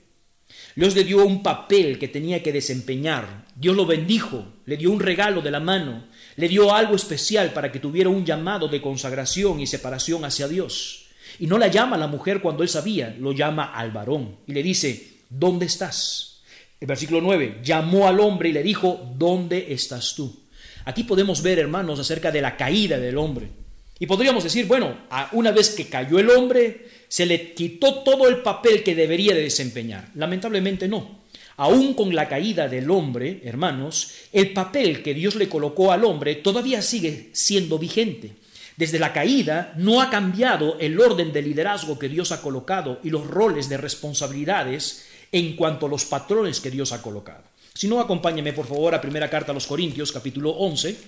Dios 0.76 0.94
le 0.94 1.04
dio 1.04 1.24
un 1.24 1.42
papel 1.42 1.98
que 1.98 2.08
tenía 2.08 2.42
que 2.42 2.52
desempeñar. 2.52 3.46
Dios 3.54 3.74
lo 3.74 3.86
bendijo, 3.86 4.56
le 4.66 4.76
dio 4.76 4.90
un 4.90 5.00
regalo 5.00 5.40
de 5.40 5.50
la 5.50 5.60
mano, 5.60 6.08
le 6.36 6.46
dio 6.46 6.74
algo 6.74 6.94
especial 6.94 7.54
para 7.54 7.72
que 7.72 7.80
tuviera 7.80 8.10
un 8.10 8.26
llamado 8.26 8.68
de 8.68 8.82
consagración 8.82 9.60
y 9.60 9.66
separación 9.66 10.26
hacia 10.26 10.46
Dios. 10.46 11.06
Y 11.38 11.46
no 11.46 11.56
la 11.56 11.68
llama 11.68 11.96
la 11.96 12.06
mujer 12.06 12.42
cuando 12.42 12.62
él 12.62 12.68
sabía, 12.68 13.16
lo 13.18 13.32
llama 13.32 13.72
al 13.74 13.92
varón 13.92 14.40
y 14.46 14.52
le 14.52 14.62
dice, 14.62 15.20
¿dónde 15.30 15.64
estás? 15.64 16.42
El 16.78 16.86
versículo 16.86 17.22
9, 17.22 17.60
llamó 17.64 18.08
al 18.08 18.20
hombre 18.20 18.50
y 18.50 18.52
le 18.52 18.62
dijo, 18.62 19.10
¿dónde 19.16 19.72
estás 19.72 20.14
tú? 20.14 20.47
Aquí 20.88 21.04
podemos 21.04 21.42
ver, 21.42 21.58
hermanos, 21.58 22.00
acerca 22.00 22.30
de 22.30 22.40
la 22.40 22.56
caída 22.56 22.98
del 22.98 23.18
hombre. 23.18 23.50
Y 23.98 24.06
podríamos 24.06 24.42
decir, 24.42 24.64
bueno, 24.64 24.96
una 25.32 25.52
vez 25.52 25.68
que 25.74 25.86
cayó 25.86 26.18
el 26.18 26.30
hombre, 26.30 26.88
se 27.08 27.26
le 27.26 27.52
quitó 27.52 27.96
todo 27.96 28.26
el 28.26 28.38
papel 28.38 28.82
que 28.82 28.94
debería 28.94 29.34
de 29.34 29.42
desempeñar. 29.42 30.08
Lamentablemente 30.14 30.88
no. 30.88 31.24
Aún 31.58 31.92
con 31.92 32.14
la 32.14 32.26
caída 32.26 32.68
del 32.68 32.90
hombre, 32.90 33.42
hermanos, 33.44 34.12
el 34.32 34.54
papel 34.54 35.02
que 35.02 35.12
Dios 35.12 35.34
le 35.34 35.50
colocó 35.50 35.92
al 35.92 36.06
hombre 36.06 36.36
todavía 36.36 36.80
sigue 36.80 37.28
siendo 37.34 37.78
vigente. 37.78 38.36
Desde 38.78 38.98
la 38.98 39.12
caída 39.12 39.74
no 39.76 40.00
ha 40.00 40.08
cambiado 40.08 40.78
el 40.80 40.98
orden 40.98 41.34
de 41.34 41.42
liderazgo 41.42 41.98
que 41.98 42.08
Dios 42.08 42.32
ha 42.32 42.40
colocado 42.40 42.98
y 43.04 43.10
los 43.10 43.26
roles 43.26 43.68
de 43.68 43.76
responsabilidades 43.76 45.06
en 45.32 45.54
cuanto 45.54 45.84
a 45.84 45.90
los 45.90 46.06
patrones 46.06 46.60
que 46.60 46.70
Dios 46.70 46.92
ha 46.92 47.02
colocado. 47.02 47.44
Si 47.78 47.86
no, 47.86 48.00
acompáñeme 48.00 48.52
por 48.52 48.66
favor 48.66 48.90
a 48.92 49.00
primera 49.00 49.30
carta 49.30 49.52
a 49.52 49.54
los 49.54 49.68
Corintios, 49.68 50.10
capítulo 50.10 50.50
11. 50.50 50.98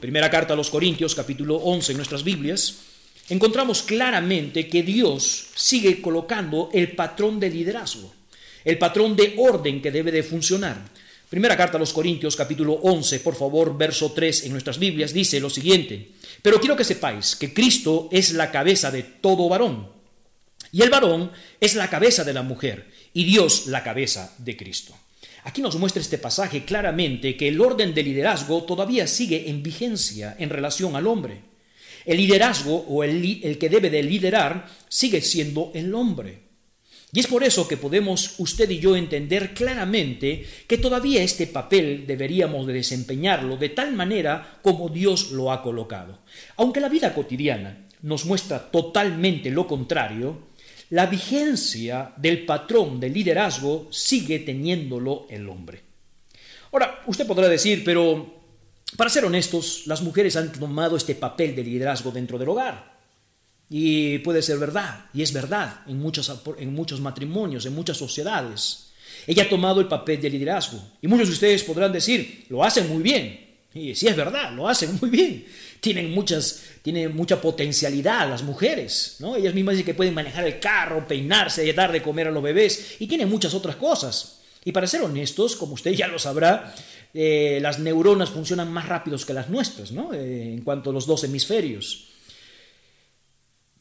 Primera 0.00 0.28
carta 0.28 0.54
a 0.54 0.56
los 0.56 0.68
Corintios, 0.68 1.14
capítulo 1.14 1.54
11 1.54 1.92
en 1.92 1.98
nuestras 1.98 2.24
Biblias. 2.24 2.78
Encontramos 3.28 3.84
claramente 3.84 4.66
que 4.66 4.82
Dios 4.82 5.50
sigue 5.54 6.02
colocando 6.02 6.68
el 6.72 6.96
patrón 6.96 7.38
de 7.38 7.48
liderazgo, 7.48 8.12
el 8.64 8.76
patrón 8.76 9.14
de 9.14 9.36
orden 9.38 9.80
que 9.80 9.92
debe 9.92 10.10
de 10.10 10.24
funcionar. 10.24 10.82
Primera 11.28 11.56
carta 11.56 11.76
a 11.76 11.78
los 11.78 11.92
Corintios, 11.92 12.34
capítulo 12.34 12.72
11, 12.82 13.20
por 13.20 13.36
favor, 13.36 13.78
verso 13.78 14.10
3 14.10 14.46
en 14.46 14.50
nuestras 14.50 14.80
Biblias, 14.80 15.14
dice 15.14 15.38
lo 15.38 15.48
siguiente. 15.48 16.10
Pero 16.42 16.58
quiero 16.58 16.74
que 16.74 16.82
sepáis 16.82 17.36
que 17.36 17.54
Cristo 17.54 18.08
es 18.10 18.32
la 18.32 18.50
cabeza 18.50 18.90
de 18.90 19.04
todo 19.04 19.48
varón, 19.48 19.86
y 20.72 20.82
el 20.82 20.90
varón 20.90 21.30
es 21.60 21.76
la 21.76 21.88
cabeza 21.88 22.24
de 22.24 22.32
la 22.32 22.42
mujer, 22.42 22.90
y 23.14 23.22
Dios 23.22 23.68
la 23.68 23.84
cabeza 23.84 24.34
de 24.38 24.56
Cristo. 24.56 24.92
Aquí 25.44 25.62
nos 25.62 25.76
muestra 25.76 26.02
este 26.02 26.18
pasaje 26.18 26.64
claramente 26.64 27.36
que 27.36 27.48
el 27.48 27.60
orden 27.60 27.94
de 27.94 28.02
liderazgo 28.02 28.64
todavía 28.64 29.06
sigue 29.06 29.48
en 29.48 29.62
vigencia 29.62 30.36
en 30.38 30.50
relación 30.50 30.96
al 30.96 31.06
hombre. 31.06 31.42
El 32.04 32.18
liderazgo 32.18 32.76
o 32.88 33.04
el, 33.04 33.40
el, 33.42 33.58
que 33.58 33.68
debe 33.68 33.90
de 33.90 34.02
liderar 34.02 34.66
sigue 34.88 35.20
siendo 35.20 35.70
el 35.74 35.94
hombre. 35.94 36.50
Y 37.12 37.20
es 37.20 37.26
por 37.26 37.42
eso 37.42 37.66
que 37.66 37.76
podemos 37.76 38.36
usted 38.38 38.70
y 38.70 38.78
yo 38.78 38.94
entender 38.94 39.52
claramente 39.52 40.46
que 40.66 40.78
todavía 40.78 41.22
este 41.22 41.46
papel 41.46 42.06
deberíamos 42.06 42.66
de 42.66 42.72
desempeñarlo 42.74 43.56
de 43.56 43.70
tal 43.70 43.94
manera 43.94 44.60
como 44.62 44.88
Dios 44.88 45.32
lo 45.32 45.50
ha 45.50 45.62
colocado. 45.62 46.20
Aunque 46.56 46.80
la 46.80 46.88
vida 46.88 47.12
cotidiana 47.12 47.86
nos 48.02 48.26
muestra 48.26 48.70
totalmente 48.70 49.50
lo 49.50 49.66
contrario, 49.66 50.49
la 50.90 51.06
vigencia 51.06 52.12
del 52.16 52.44
patrón 52.44 52.98
de 52.98 53.08
liderazgo 53.08 53.88
sigue 53.90 54.40
teniéndolo 54.40 55.26
el 55.30 55.48
hombre. 55.48 55.82
Ahora, 56.72 57.02
usted 57.06 57.26
podrá 57.26 57.48
decir, 57.48 57.82
pero 57.84 58.40
para 58.96 59.10
ser 59.10 59.24
honestos, 59.24 59.86
las 59.86 60.02
mujeres 60.02 60.36
han 60.36 60.52
tomado 60.52 60.96
este 60.96 61.14
papel 61.14 61.54
de 61.54 61.64
liderazgo 61.64 62.10
dentro 62.10 62.38
del 62.38 62.48
hogar. 62.48 62.98
Y 63.68 64.18
puede 64.18 64.42
ser 64.42 64.58
verdad, 64.58 65.06
y 65.14 65.22
es 65.22 65.32
verdad 65.32 65.82
en 65.86 66.00
muchos, 66.00 66.32
en 66.58 66.74
muchos 66.74 67.00
matrimonios, 67.00 67.66
en 67.66 67.74
muchas 67.74 67.96
sociedades. 67.96 68.90
Ella 69.28 69.44
ha 69.44 69.48
tomado 69.48 69.80
el 69.80 69.86
papel 69.86 70.20
de 70.20 70.30
liderazgo. 70.30 70.80
Y 71.00 71.06
muchos 71.06 71.28
de 71.28 71.34
ustedes 71.34 71.62
podrán 71.62 71.92
decir, 71.92 72.46
lo 72.48 72.64
hacen 72.64 72.88
muy 72.88 73.02
bien. 73.02 73.48
Y 73.72 73.94
sí 73.94 74.08
es 74.08 74.16
verdad, 74.16 74.52
lo 74.52 74.68
hacen 74.68 74.98
muy 75.00 75.10
bien. 75.10 75.46
Tienen, 75.80 76.10
muchas, 76.10 76.62
tienen 76.82 77.16
mucha 77.16 77.40
potencialidad 77.40 78.28
las 78.28 78.42
mujeres, 78.42 79.16
¿no? 79.18 79.36
Ellas 79.36 79.54
mismas 79.54 79.74
dicen 79.74 79.86
que 79.86 79.94
pueden 79.94 80.14
manejar 80.14 80.46
el 80.46 80.60
carro, 80.60 81.08
peinarse, 81.08 81.72
dar 81.72 81.90
de 81.90 82.02
comer 82.02 82.28
a 82.28 82.30
los 82.30 82.42
bebés 82.42 82.96
y 82.98 83.06
tienen 83.06 83.30
muchas 83.30 83.54
otras 83.54 83.76
cosas. 83.76 84.40
Y 84.64 84.72
para 84.72 84.86
ser 84.86 85.02
honestos, 85.02 85.56
como 85.56 85.74
usted 85.74 85.92
ya 85.92 86.06
lo 86.06 86.18
sabrá, 86.18 86.74
eh, 87.14 87.58
las 87.62 87.78
neuronas 87.78 88.30
funcionan 88.30 88.70
más 88.70 88.88
rápidos 88.88 89.24
que 89.24 89.32
las 89.32 89.48
nuestras, 89.48 89.90
¿no? 89.92 90.12
Eh, 90.12 90.52
en 90.52 90.62
cuanto 90.62 90.90
a 90.90 90.92
los 90.92 91.06
dos 91.06 91.24
hemisferios. 91.24 92.08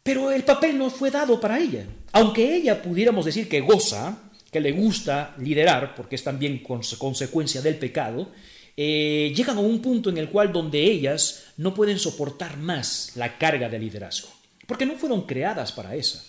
Pero 0.01 0.32
el 0.32 0.44
papel 0.44 0.77
no 0.77 0.89
fue 0.89 1.12
dado 1.12 1.39
para 1.39 1.60
ella. 1.60 1.86
Aunque 2.13 2.56
ella 2.56 2.82
pudiéramos 2.82 3.25
decir 3.25 3.48
que 3.48 3.62
goza, 3.62 4.32
que 4.51 4.60
le 4.60 4.72
gusta 4.72 5.36
liderar, 5.38 5.96
porque 5.96 6.15
es 6.15 6.24
también 6.24 6.63
consecuencia 6.63 7.62
del 7.62 7.75
pecado, 7.75 8.32
eh, 8.81 9.33
llegan 9.36 9.57
a 9.57 9.59
un 9.59 9.81
punto 9.81 10.09
en 10.09 10.17
el 10.17 10.29
cual 10.29 10.53
donde 10.53 10.81
ellas 10.81 11.48
no 11.57 11.74
pueden 11.74 12.00
soportar 12.00 12.55
más 12.55 13.12
la 13.15 13.38
carga 13.38 13.67
de 13.67 13.77
liderazgo, 13.77 14.29
porque 14.67 14.86
no 14.86 14.95
fueron 14.95 15.24
creadas 15.24 15.74
para 15.74 15.98
esa. 15.98 16.24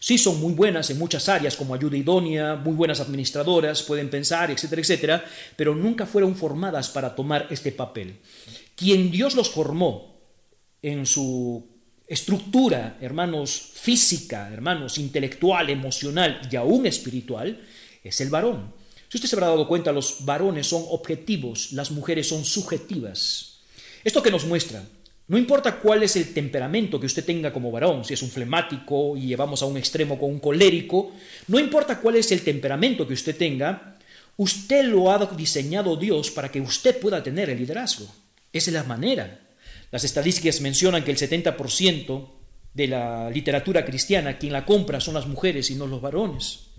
Sí 0.00 0.16
son 0.16 0.40
muy 0.40 0.54
buenas 0.54 0.88
en 0.88 0.98
muchas 0.98 1.28
áreas 1.28 1.54
como 1.54 1.74
ayuda 1.74 1.98
idónea, 1.98 2.54
muy 2.56 2.72
buenas 2.72 3.00
administradoras, 3.00 3.82
pueden 3.82 4.08
pensar, 4.08 4.50
etcétera, 4.50 4.80
etcétera, 4.80 5.24
pero 5.54 5.74
nunca 5.74 6.06
fueron 6.06 6.34
formadas 6.34 6.88
para 6.88 7.14
tomar 7.14 7.46
este 7.50 7.72
papel. 7.72 8.20
Quien 8.74 9.10
Dios 9.10 9.34
los 9.34 9.50
formó 9.50 10.18
en 10.80 11.04
su 11.04 11.62
estructura, 12.06 12.96
hermanos, 13.02 13.70
física, 13.74 14.50
hermanos, 14.50 14.96
intelectual, 14.96 15.68
emocional 15.68 16.40
y 16.50 16.56
aún 16.56 16.86
espiritual, 16.86 17.60
es 18.02 18.18
el 18.22 18.30
varón. 18.30 18.80
Si 19.12 19.18
usted 19.18 19.28
se 19.28 19.36
habrá 19.36 19.48
dado 19.48 19.68
cuenta, 19.68 19.92
los 19.92 20.24
varones 20.24 20.66
son 20.66 20.86
objetivos, 20.88 21.72
las 21.72 21.90
mujeres 21.90 22.26
son 22.26 22.46
subjetivas. 22.46 23.58
¿Esto 24.02 24.22
que 24.22 24.30
nos 24.30 24.46
muestra? 24.46 24.82
No 25.28 25.36
importa 25.36 25.80
cuál 25.80 26.02
es 26.02 26.16
el 26.16 26.32
temperamento 26.32 26.98
que 26.98 27.04
usted 27.04 27.22
tenga 27.22 27.52
como 27.52 27.70
varón, 27.70 28.06
si 28.06 28.14
es 28.14 28.22
un 28.22 28.30
flemático 28.30 29.14
y 29.14 29.26
llevamos 29.26 29.60
a 29.60 29.66
un 29.66 29.76
extremo 29.76 30.18
con 30.18 30.30
un 30.30 30.38
colérico, 30.40 31.12
no 31.48 31.60
importa 31.60 32.00
cuál 32.00 32.16
es 32.16 32.32
el 32.32 32.40
temperamento 32.40 33.06
que 33.06 33.12
usted 33.12 33.36
tenga, 33.36 33.98
usted 34.38 34.86
lo 34.86 35.10
ha 35.10 35.26
diseñado 35.26 35.96
Dios 35.96 36.30
para 36.30 36.50
que 36.50 36.62
usted 36.62 36.98
pueda 36.98 37.22
tener 37.22 37.50
el 37.50 37.58
liderazgo. 37.58 38.06
Esa 38.50 38.70
es 38.70 38.74
la 38.74 38.84
manera. 38.84 39.40
Las 39.90 40.04
estadísticas 40.04 40.62
mencionan 40.62 41.04
que 41.04 41.10
el 41.10 41.18
70% 41.18 42.30
de 42.72 42.88
la 42.88 43.28
literatura 43.28 43.84
cristiana 43.84 44.38
quien 44.38 44.54
la 44.54 44.64
compra 44.64 45.02
son 45.02 45.12
las 45.12 45.26
mujeres 45.26 45.70
y 45.70 45.74
no 45.74 45.86
los 45.86 46.00
varones. 46.00 46.71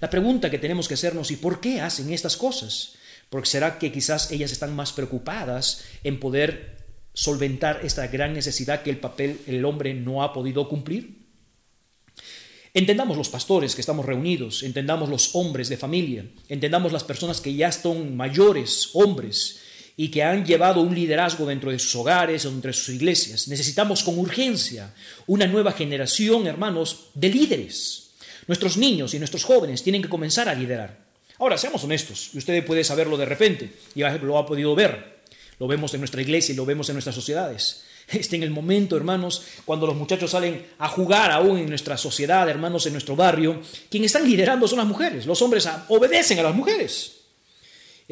La 0.00 0.08
pregunta 0.10 0.50
que 0.50 0.58
tenemos 0.58 0.88
que 0.88 0.94
hacernos, 0.94 1.30
¿y 1.30 1.36
por 1.36 1.60
qué 1.60 1.80
hacen 1.80 2.12
estas 2.12 2.36
cosas? 2.36 2.94
Porque 3.28 3.48
será 3.48 3.78
que 3.78 3.92
quizás 3.92 4.30
ellas 4.30 4.50
están 4.50 4.74
más 4.74 4.92
preocupadas 4.92 5.84
en 6.02 6.18
poder 6.18 6.78
solventar 7.12 7.80
esta 7.84 8.06
gran 8.06 8.32
necesidad 8.32 8.82
que 8.82 8.90
el 8.90 8.98
papel, 8.98 9.40
el 9.46 9.64
hombre 9.64 9.94
no 9.94 10.22
ha 10.22 10.32
podido 10.32 10.68
cumplir? 10.68 11.20
Entendamos 12.72 13.16
los 13.16 13.28
pastores 13.28 13.74
que 13.74 13.80
estamos 13.80 14.06
reunidos, 14.06 14.62
entendamos 14.62 15.08
los 15.08 15.34
hombres 15.34 15.68
de 15.68 15.76
familia, 15.76 16.24
entendamos 16.48 16.92
las 16.92 17.04
personas 17.04 17.40
que 17.40 17.54
ya 17.54 17.70
son 17.72 18.16
mayores, 18.16 18.90
hombres, 18.94 19.60
y 19.96 20.08
que 20.08 20.22
han 20.22 20.46
llevado 20.46 20.80
un 20.80 20.94
liderazgo 20.94 21.44
dentro 21.44 21.70
de 21.70 21.78
sus 21.78 21.94
hogares, 21.96 22.46
o 22.46 22.50
dentro 22.50 22.68
de 22.70 22.76
sus 22.76 22.94
iglesias. 22.94 23.48
Necesitamos 23.48 24.02
con 24.02 24.18
urgencia 24.18 24.94
una 25.26 25.46
nueva 25.46 25.72
generación, 25.72 26.46
hermanos, 26.46 27.10
de 27.14 27.28
líderes. 27.28 28.09
Nuestros 28.50 28.76
niños 28.78 29.14
y 29.14 29.20
nuestros 29.20 29.44
jóvenes 29.44 29.84
tienen 29.84 30.02
que 30.02 30.08
comenzar 30.08 30.48
a 30.48 30.54
liderar. 30.56 30.98
Ahora, 31.38 31.56
seamos 31.56 31.84
honestos, 31.84 32.30
y 32.34 32.38
usted 32.38 32.66
puede 32.66 32.82
saberlo 32.82 33.16
de 33.16 33.24
repente, 33.24 33.70
y 33.94 34.00
lo 34.00 34.38
ha 34.38 34.44
podido 34.44 34.74
ver. 34.74 35.20
Lo 35.60 35.68
vemos 35.68 35.94
en 35.94 36.00
nuestra 36.00 36.20
iglesia 36.20 36.52
y 36.52 36.56
lo 36.56 36.66
vemos 36.66 36.88
en 36.88 36.96
nuestras 36.96 37.14
sociedades. 37.14 37.84
Este 38.08 38.34
en 38.34 38.42
el 38.42 38.50
momento, 38.50 38.96
hermanos, 38.96 39.44
cuando 39.64 39.86
los 39.86 39.94
muchachos 39.94 40.32
salen 40.32 40.66
a 40.80 40.88
jugar 40.88 41.30
aún 41.30 41.58
en 41.58 41.68
nuestra 41.68 41.96
sociedad, 41.96 42.48
hermanos, 42.48 42.84
en 42.86 42.94
nuestro 42.94 43.14
barrio, 43.14 43.62
quienes 43.88 44.12
están 44.12 44.28
liderando 44.28 44.66
son 44.66 44.78
las 44.78 44.88
mujeres. 44.88 45.26
Los 45.26 45.40
hombres 45.42 45.68
obedecen 45.86 46.40
a 46.40 46.42
las 46.42 46.54
mujeres. 46.56 47.19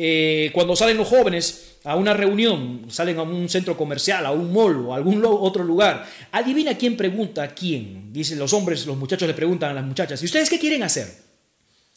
Eh, 0.01 0.53
cuando 0.55 0.77
salen 0.77 0.97
los 0.97 1.09
jóvenes 1.09 1.79
a 1.83 1.97
una 1.97 2.15
reunión, 2.15 2.87
salen 2.89 3.19
a 3.19 3.23
un 3.23 3.49
centro 3.49 3.77
comercial, 3.77 4.25
a 4.27 4.31
un 4.31 4.53
mall 4.53 4.87
o 4.87 4.95
a 4.95 4.97
algún 4.97 5.21
otro 5.25 5.65
lugar, 5.65 6.09
adivina 6.31 6.79
quién 6.79 6.97
pregunta 6.97 7.43
a 7.43 7.49
quién. 7.49 8.13
Dicen 8.13 8.39
los 8.39 8.53
hombres, 8.53 8.87
los 8.87 8.97
muchachos 8.97 9.27
le 9.27 9.35
preguntan 9.35 9.73
a 9.73 9.75
las 9.75 9.85
muchachas, 9.85 10.23
¿y 10.23 10.27
ustedes 10.27 10.49
qué 10.49 10.57
quieren 10.57 10.85
hacer? 10.85 11.13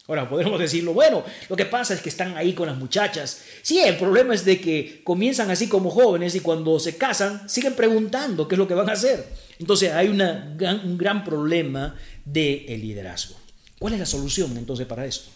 Ahora 0.07 0.27
podemos 0.27 0.59
decirlo, 0.59 0.93
bueno, 0.93 1.23
lo 1.47 1.55
que 1.55 1.65
pasa 1.65 1.93
es 1.93 2.01
que 2.01 2.09
están 2.09 2.35
ahí 2.35 2.53
con 2.53 2.65
las 2.65 2.75
muchachas. 2.75 3.43
Sí, 3.61 3.77
el 3.77 3.97
problema 3.97 4.33
es 4.33 4.45
de 4.45 4.59
que 4.59 5.01
comienzan 5.03 5.51
así 5.51 5.67
como 5.67 5.91
jóvenes 5.91 6.33
y 6.33 6.39
cuando 6.39 6.79
se 6.79 6.97
casan 6.97 7.47
siguen 7.47 7.75
preguntando 7.75 8.47
qué 8.47 8.55
es 8.55 8.59
lo 8.59 8.67
que 8.67 8.73
van 8.73 8.89
a 8.89 8.93
hacer. 8.93 9.27
Entonces 9.59 9.91
hay 9.91 10.07
un 10.07 10.97
gran 10.97 11.23
problema 11.23 11.95
de 12.25 12.65
liderazgo. 12.81 13.35
¿Cuál 13.77 13.93
es 13.93 13.99
la 13.99 14.07
solución 14.07 14.57
entonces 14.57 14.87
para 14.87 15.05
esto? 15.05 15.29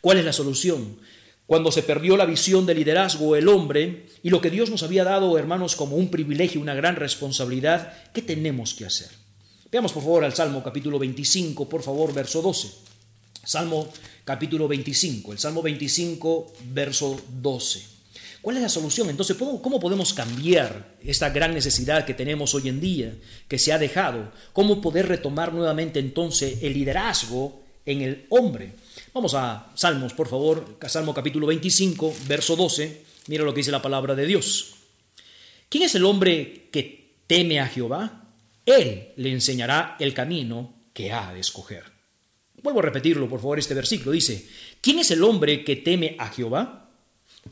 ¿Cuál 0.00 0.18
es 0.18 0.24
la 0.24 0.32
solución? 0.32 0.96
Cuando 1.48 1.72
se 1.72 1.82
perdió 1.82 2.18
la 2.18 2.26
visión 2.26 2.66
de 2.66 2.74
liderazgo 2.74 3.34
el 3.34 3.48
hombre 3.48 4.04
y 4.22 4.28
lo 4.28 4.42
que 4.42 4.50
Dios 4.50 4.68
nos 4.68 4.82
había 4.82 5.02
dado, 5.02 5.38
hermanos, 5.38 5.76
como 5.76 5.96
un 5.96 6.10
privilegio, 6.10 6.60
una 6.60 6.74
gran 6.74 6.94
responsabilidad, 6.94 7.94
¿qué 8.12 8.20
tenemos 8.20 8.74
que 8.74 8.84
hacer? 8.84 9.08
Veamos 9.72 9.92
por 9.92 10.02
favor 10.02 10.24
al 10.24 10.34
Salmo 10.34 10.62
capítulo 10.62 10.98
25, 10.98 11.66
por 11.66 11.82
favor, 11.82 12.12
verso 12.12 12.42
12. 12.42 12.68
Salmo 13.42 13.88
capítulo 14.26 14.68
25, 14.68 15.32
el 15.32 15.38
Salmo 15.38 15.62
25, 15.62 16.52
verso 16.64 17.18
12. 17.40 17.82
¿Cuál 18.42 18.56
es 18.56 18.62
la 18.62 18.68
solución? 18.68 19.08
Entonces, 19.08 19.34
¿cómo 19.38 19.80
podemos 19.80 20.12
cambiar 20.12 20.96
esta 21.02 21.30
gran 21.30 21.54
necesidad 21.54 22.04
que 22.04 22.12
tenemos 22.12 22.54
hoy 22.54 22.68
en 22.68 22.78
día, 22.78 23.14
que 23.48 23.58
se 23.58 23.72
ha 23.72 23.78
dejado? 23.78 24.32
¿Cómo 24.52 24.82
poder 24.82 25.08
retomar 25.08 25.54
nuevamente 25.54 25.98
entonces 25.98 26.58
el 26.60 26.74
liderazgo 26.74 27.62
en 27.86 28.02
el 28.02 28.26
hombre? 28.28 28.74
Vamos 29.12 29.34
a 29.34 29.70
Salmos, 29.74 30.12
por 30.12 30.28
favor, 30.28 30.78
Salmo 30.86 31.14
capítulo 31.14 31.46
25, 31.46 32.14
verso 32.26 32.56
12. 32.56 33.02
Mira 33.28 33.44
lo 33.44 33.52
que 33.52 33.60
dice 33.60 33.70
la 33.70 33.82
palabra 33.82 34.14
de 34.14 34.26
Dios. 34.26 34.74
¿Quién 35.68 35.84
es 35.84 35.94
el 35.94 36.04
hombre 36.04 36.68
que 36.72 37.14
teme 37.26 37.60
a 37.60 37.66
Jehová? 37.66 38.24
Él 38.64 39.12
le 39.16 39.32
enseñará 39.32 39.96
el 39.98 40.14
camino 40.14 40.74
que 40.92 41.12
ha 41.12 41.32
de 41.32 41.40
escoger. 41.40 41.84
Vuelvo 42.62 42.80
a 42.80 42.84
repetirlo, 42.84 43.28
por 43.28 43.40
favor, 43.40 43.58
este 43.58 43.74
versículo. 43.74 44.12
Dice, 44.12 44.46
¿quién 44.80 44.98
es 44.98 45.10
el 45.10 45.22
hombre 45.22 45.64
que 45.64 45.76
teme 45.76 46.16
a 46.18 46.28
Jehová? 46.28 46.90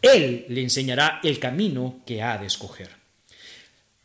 Él 0.02 0.46
le 0.48 0.62
enseñará 0.62 1.20
el 1.22 1.38
camino 1.38 2.02
que 2.06 2.22
ha 2.22 2.38
de 2.38 2.46
escoger. 2.46 2.90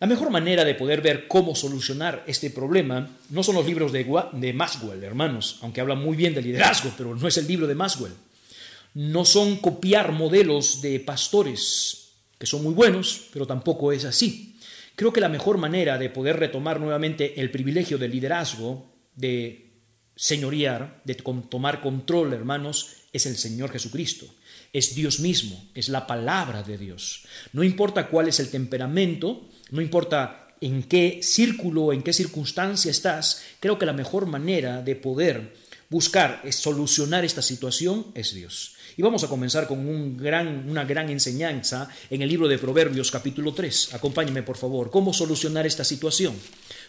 La 0.02 0.08
mejor 0.08 0.32
manera 0.32 0.66
de 0.66 0.74
poder 0.74 1.00
ver 1.00 1.28
cómo 1.28 1.54
solucionar 1.54 2.24
este 2.26 2.50
problema 2.50 3.08
no 3.30 3.44
son 3.44 3.54
los 3.54 3.68
libros 3.68 3.92
de, 3.92 4.04
de 4.32 4.52
Maxwell, 4.52 5.04
hermanos, 5.04 5.60
aunque 5.62 5.80
habla 5.80 5.94
muy 5.94 6.18
bien 6.18 6.34
de 6.34 6.42
liderazgo, 6.42 6.92
pero 6.98 7.16
no 7.16 7.28
es 7.28 7.38
el 7.38 7.46
libro 7.46 7.68
de 7.68 7.76
Maxwell. 7.76 8.14
No 8.96 9.26
son 9.26 9.58
copiar 9.58 10.12
modelos 10.12 10.82
de 10.82 11.00
pastores, 11.02 12.14
que 12.40 12.48
son 12.48 12.64
muy 12.64 12.74
buenos, 12.74 13.28
pero 13.32 13.46
tampoco 13.46 13.92
es 13.92 14.04
así. 14.06 14.58
Creo 14.96 15.14
que 15.14 15.22
la 15.22 15.30
mejor 15.30 15.60
manera 15.60 16.00
de 16.00 16.10
poder 16.10 16.40
retomar 16.40 16.80
nuevamente 16.80 17.40
el 17.40 17.52
privilegio 17.52 18.00
del 18.00 18.10
liderazgo, 18.10 18.92
de 19.16 19.70
señorear, 20.16 21.00
de 21.04 21.14
tomar 21.14 21.80
control, 21.80 22.34
hermanos, 22.34 22.96
es 23.14 23.28
el 23.28 23.38
Señor 23.38 23.72
Jesucristo. 23.72 24.26
Es 24.74 24.96
Dios 24.96 25.20
mismo, 25.20 25.64
es 25.76 25.90
la 25.90 26.08
palabra 26.08 26.64
de 26.64 26.80
Dios. 26.80 27.26
No 27.54 27.64
importa 27.64 28.08
cuál 28.08 28.30
es 28.30 28.40
el 28.40 28.50
temperamento, 28.50 29.48
no 29.72 29.82
importa 29.82 30.48
en 30.62 30.84
qué 30.84 31.22
círculo, 31.24 31.92
en 31.92 32.04
qué 32.04 32.14
circunstancia 32.14 32.92
estás, 32.92 33.42
creo 33.60 33.80
que 33.80 33.86
la 33.86 33.94
mejor 33.94 34.28
manera 34.28 34.82
de 34.82 34.96
poder 34.96 35.56
buscar 35.90 36.42
solucionar 36.52 37.26
esta 37.26 37.42
situación 37.42 38.08
es 38.14 38.34
Dios. 38.34 38.76
Y 38.98 39.02
vamos 39.02 39.24
a 39.24 39.28
comenzar 39.28 39.68
con 39.68 39.88
una 39.88 40.84
gran 40.84 41.10
enseñanza 41.10 41.90
en 42.10 42.22
el 42.22 42.30
libro 42.30 42.48
de 42.48 42.58
Proverbios 42.58 43.10
capítulo 43.10 43.54
3. 43.54 43.94
Acompáñeme 43.94 44.44
por 44.44 44.58
favor. 44.58 44.92
¿Cómo 44.92 45.14
solucionar 45.14 45.66
esta 45.66 45.84
situación? 45.84 46.36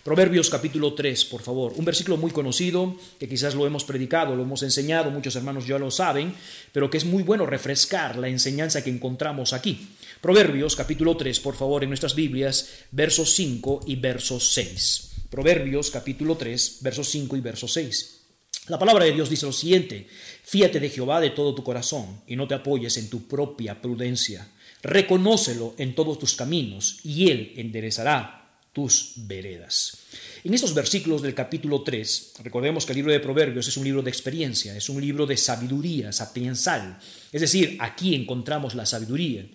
Proverbios 0.02 0.50
capítulo 0.50 0.94
3, 0.94 1.24
por 1.26 1.42
favor. 1.42 1.74
Un 1.76 1.84
versículo 1.84 2.16
muy 2.16 2.32
conocido, 2.32 2.96
que 3.20 3.28
quizás 3.28 3.54
lo 3.54 3.66
hemos 3.66 3.84
predicado, 3.84 4.34
lo 4.34 4.42
hemos 4.42 4.64
enseñado, 4.64 5.12
muchos 5.12 5.36
hermanos 5.36 5.66
ya 5.66 5.78
lo 5.78 5.92
saben, 5.92 6.34
pero 6.72 6.90
que 6.90 6.98
es 6.98 7.04
muy 7.04 7.22
bueno 7.22 7.46
refrescar 7.46 8.16
la 8.16 8.28
enseñanza 8.28 8.82
que 8.82 8.90
encontramos 8.90 9.52
aquí. 9.52 9.88
Proverbios 10.22 10.76
capítulo 10.76 11.16
3, 11.16 11.40
por 11.40 11.56
favor, 11.56 11.82
en 11.82 11.90
nuestras 11.90 12.14
Biblias, 12.14 12.68
versos 12.92 13.34
5 13.34 13.80
y 13.88 13.96
versos 13.96 14.52
6. 14.52 15.10
Proverbios 15.28 15.90
capítulo 15.90 16.36
3, 16.36 16.78
versos 16.80 17.08
5 17.08 17.36
y 17.36 17.40
versos 17.40 17.72
6. 17.72 18.20
La 18.68 18.78
palabra 18.78 19.04
de 19.04 19.10
Dios 19.10 19.28
dice 19.28 19.46
lo 19.46 19.52
siguiente, 19.52 20.06
fíate 20.44 20.78
de 20.78 20.90
Jehová 20.90 21.20
de 21.20 21.30
todo 21.30 21.56
tu 21.56 21.64
corazón 21.64 22.22
y 22.28 22.36
no 22.36 22.46
te 22.46 22.54
apoyes 22.54 22.98
en 22.98 23.10
tu 23.10 23.26
propia 23.26 23.82
prudencia. 23.82 24.46
Reconócelo 24.84 25.74
en 25.76 25.96
todos 25.96 26.20
tus 26.20 26.36
caminos 26.36 27.00
y 27.02 27.28
Él 27.28 27.54
enderezará 27.56 28.60
tus 28.72 29.14
veredas. 29.16 29.98
En 30.44 30.54
estos 30.54 30.72
versículos 30.72 31.22
del 31.22 31.34
capítulo 31.34 31.82
3, 31.82 32.34
recordemos 32.44 32.86
que 32.86 32.92
el 32.92 32.98
libro 32.98 33.10
de 33.10 33.18
Proverbios 33.18 33.66
es 33.66 33.76
un 33.76 33.82
libro 33.82 34.02
de 34.02 34.10
experiencia, 34.10 34.76
es 34.76 34.88
un 34.88 35.00
libro 35.00 35.26
de 35.26 35.36
sabiduría 35.36 36.12
sapiensal. 36.12 37.00
Es 37.32 37.40
decir, 37.40 37.76
aquí 37.80 38.14
encontramos 38.14 38.76
la 38.76 38.86
sabiduría. 38.86 39.48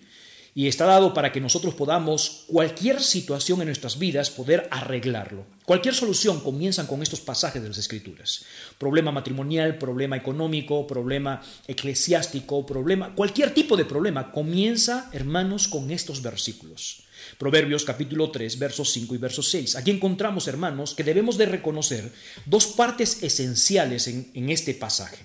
Y 0.58 0.66
está 0.66 0.86
dado 0.86 1.14
para 1.14 1.30
que 1.30 1.40
nosotros 1.40 1.72
podamos, 1.74 2.42
cualquier 2.48 3.00
situación 3.00 3.60
en 3.60 3.66
nuestras 3.66 3.96
vidas, 3.96 4.28
poder 4.28 4.66
arreglarlo. 4.72 5.46
Cualquier 5.64 5.94
solución 5.94 6.40
comienza 6.40 6.84
con 6.88 7.00
estos 7.00 7.20
pasajes 7.20 7.62
de 7.62 7.68
las 7.68 7.78
Escrituras. 7.78 8.44
Problema 8.76 9.12
matrimonial, 9.12 9.78
problema 9.78 10.16
económico, 10.16 10.84
problema 10.84 11.40
eclesiástico, 11.68 12.66
problema, 12.66 13.14
cualquier 13.14 13.54
tipo 13.54 13.76
de 13.76 13.84
problema 13.84 14.32
comienza, 14.32 15.08
hermanos, 15.12 15.68
con 15.68 15.92
estos 15.92 16.22
versículos. 16.22 17.04
Proverbios 17.38 17.84
capítulo 17.84 18.32
3, 18.32 18.58
versos 18.58 18.90
5 18.90 19.14
y 19.14 19.18
versos 19.18 19.48
6. 19.52 19.76
Aquí 19.76 19.92
encontramos, 19.92 20.48
hermanos, 20.48 20.92
que 20.92 21.04
debemos 21.04 21.38
de 21.38 21.46
reconocer 21.46 22.12
dos 22.46 22.66
partes 22.66 23.22
esenciales 23.22 24.08
en, 24.08 24.32
en 24.34 24.50
este 24.50 24.74
pasaje. 24.74 25.18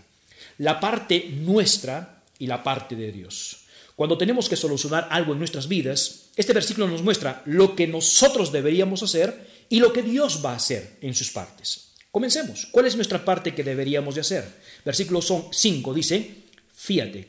La 0.60 0.80
parte 0.80 1.32
nuestra 1.32 2.22
y 2.38 2.46
la 2.46 2.62
parte 2.62 2.96
de 2.96 3.12
Dios. 3.12 3.63
Cuando 3.96 4.18
tenemos 4.18 4.50
que 4.50 4.56
solucionar 4.56 5.08
algo 5.12 5.34
en 5.34 5.40
nuestras 5.40 5.68
vidas, 5.68 6.30
este 6.36 6.54
versículo 6.54 6.88
nos 6.88 7.04
muestra 7.04 7.44
lo 7.46 7.76
que 7.76 7.88
nosotros 7.88 8.52
deberíamos 8.52 9.04
hacer 9.04 9.48
y 9.70 9.80
lo 9.80 9.94
que 9.94 10.02
Dios 10.02 10.42
va 10.44 10.54
a 10.54 10.56
hacer 10.56 10.98
en 11.02 11.14
sus 11.14 11.32
partes. 11.32 11.94
Comencemos. 12.12 12.68
¿Cuál 12.72 12.88
es 12.88 12.96
nuestra 12.96 13.24
parte 13.24 13.54
que 13.54 13.64
deberíamos 13.64 14.16
de 14.16 14.22
hacer? 14.22 14.46
Versículo 14.86 15.22
5 15.22 15.94
dice, 15.94 16.36
fíate, 16.74 17.28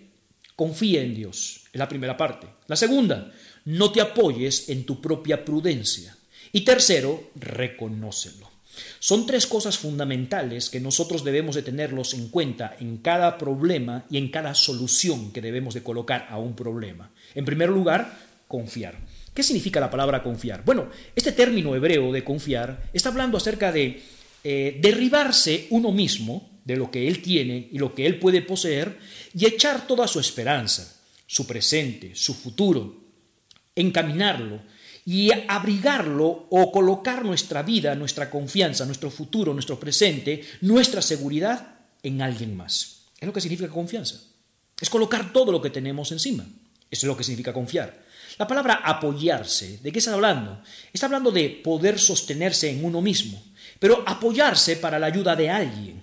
confía 0.57 1.03
en 1.03 1.15
Dios. 1.15 1.63
Es 1.73 1.79
la 1.79 1.89
primera 1.89 2.17
parte. 2.17 2.47
La 2.67 2.77
segunda, 2.77 3.33
no 3.65 3.93
te 3.93 4.01
apoyes 4.01 4.69
en 4.69 4.85
tu 4.85 5.01
propia 5.01 5.45
prudencia. 5.45 6.17
Y 6.53 6.63
tercero, 6.63 7.31
reconócelo. 7.35 8.54
Son 8.99 9.27
tres 9.27 9.47
cosas 9.47 9.79
fundamentales 9.79 10.71
que 10.71 10.81
nosotros 10.81 11.25
debemos 11.25 11.55
de 11.55 11.63
tenerlos 11.63 12.15
en 12.15 12.29
cuenta 12.29 12.77
en 12.81 12.99
cada 12.99 13.39
problema 13.39 14.05
y 14.11 14.19
en 14.19 14.31
cada 14.31 14.55
solución 14.55 15.33
que 15.33 15.41
debemos 15.41 15.75
de 15.75 15.83
colocar 15.83 16.27
a 16.31 16.39
un 16.39 16.55
problema. 16.55 17.11
En 17.35 17.45
primer 17.45 17.69
lugar, 17.71 18.19
confiar. 18.49 18.99
¿Qué 19.35 19.43
significa 19.43 19.81
la 19.81 19.91
palabra 19.91 20.23
confiar? 20.23 20.65
Bueno, 20.65 20.89
este 21.17 21.33
término 21.33 21.75
hebreo 21.75 22.13
de 22.13 22.23
confiar 22.23 22.91
está 22.93 23.09
hablando 23.09 23.37
acerca 23.37 23.73
de 23.73 24.03
eh, 24.45 24.79
derribarse 24.81 25.67
uno 25.71 25.91
mismo 25.91 26.61
de 26.65 26.77
lo 26.77 26.91
que 26.91 27.09
él 27.09 27.21
tiene 27.21 27.69
y 27.73 27.79
lo 27.79 27.95
que 27.95 28.07
él 28.07 28.19
puede 28.19 28.43
poseer 28.43 28.97
y 29.35 29.47
echar 29.47 29.87
toda 29.87 30.07
su 30.07 30.21
esperanza, 30.21 31.01
su 31.27 31.47
presente, 31.47 32.13
su 32.15 32.33
futuro, 32.33 33.03
encaminarlo 33.75 34.61
y 35.05 35.31
abrigarlo 35.49 36.47
o 36.51 36.73
colocar 36.73 37.25
nuestra 37.25 37.63
vida, 37.63 37.95
nuestra 37.95 38.31
confianza, 38.31 38.87
nuestro 38.87 39.11
futuro, 39.11 39.53
nuestro 39.53 39.79
presente, 39.79 40.43
nuestra 40.63 41.03
seguridad 41.03 41.81
en 42.03 42.23
alguien 42.23 42.57
más. 42.57 43.03
Es 43.21 43.27
lo 43.27 43.33
que 43.33 43.41
significa 43.41 43.71
confianza. 43.71 44.21
Es 44.81 44.91
colocar 44.91 45.33
todo 45.33 45.53
lo 45.53 45.61
que 45.61 45.71
tenemos 45.71 46.11
encima. 46.13 46.45
Eso 46.91 47.07
es 47.07 47.09
lo 47.09 47.17
que 47.17 47.25
significa 47.25 47.53
confiar. 47.53 48.05
La 48.39 48.47
palabra 48.47 48.81
apoyarse, 48.85 49.79
¿de 49.79 49.93
qué 49.93 49.99
está 49.99 50.13
hablando? 50.13 50.61
Está 50.93 51.07
hablando 51.07 51.31
de 51.31 51.49
poder 51.51 51.99
sostenerse 51.99 52.71
en 52.71 52.85
uno 52.85 53.01
mismo, 53.01 53.43
pero 53.79 54.03
apoyarse 54.07 54.77
para 54.77 54.99
la 54.99 55.07
ayuda 55.07 55.37
de 55.37 55.51
alguien. 55.51 56.03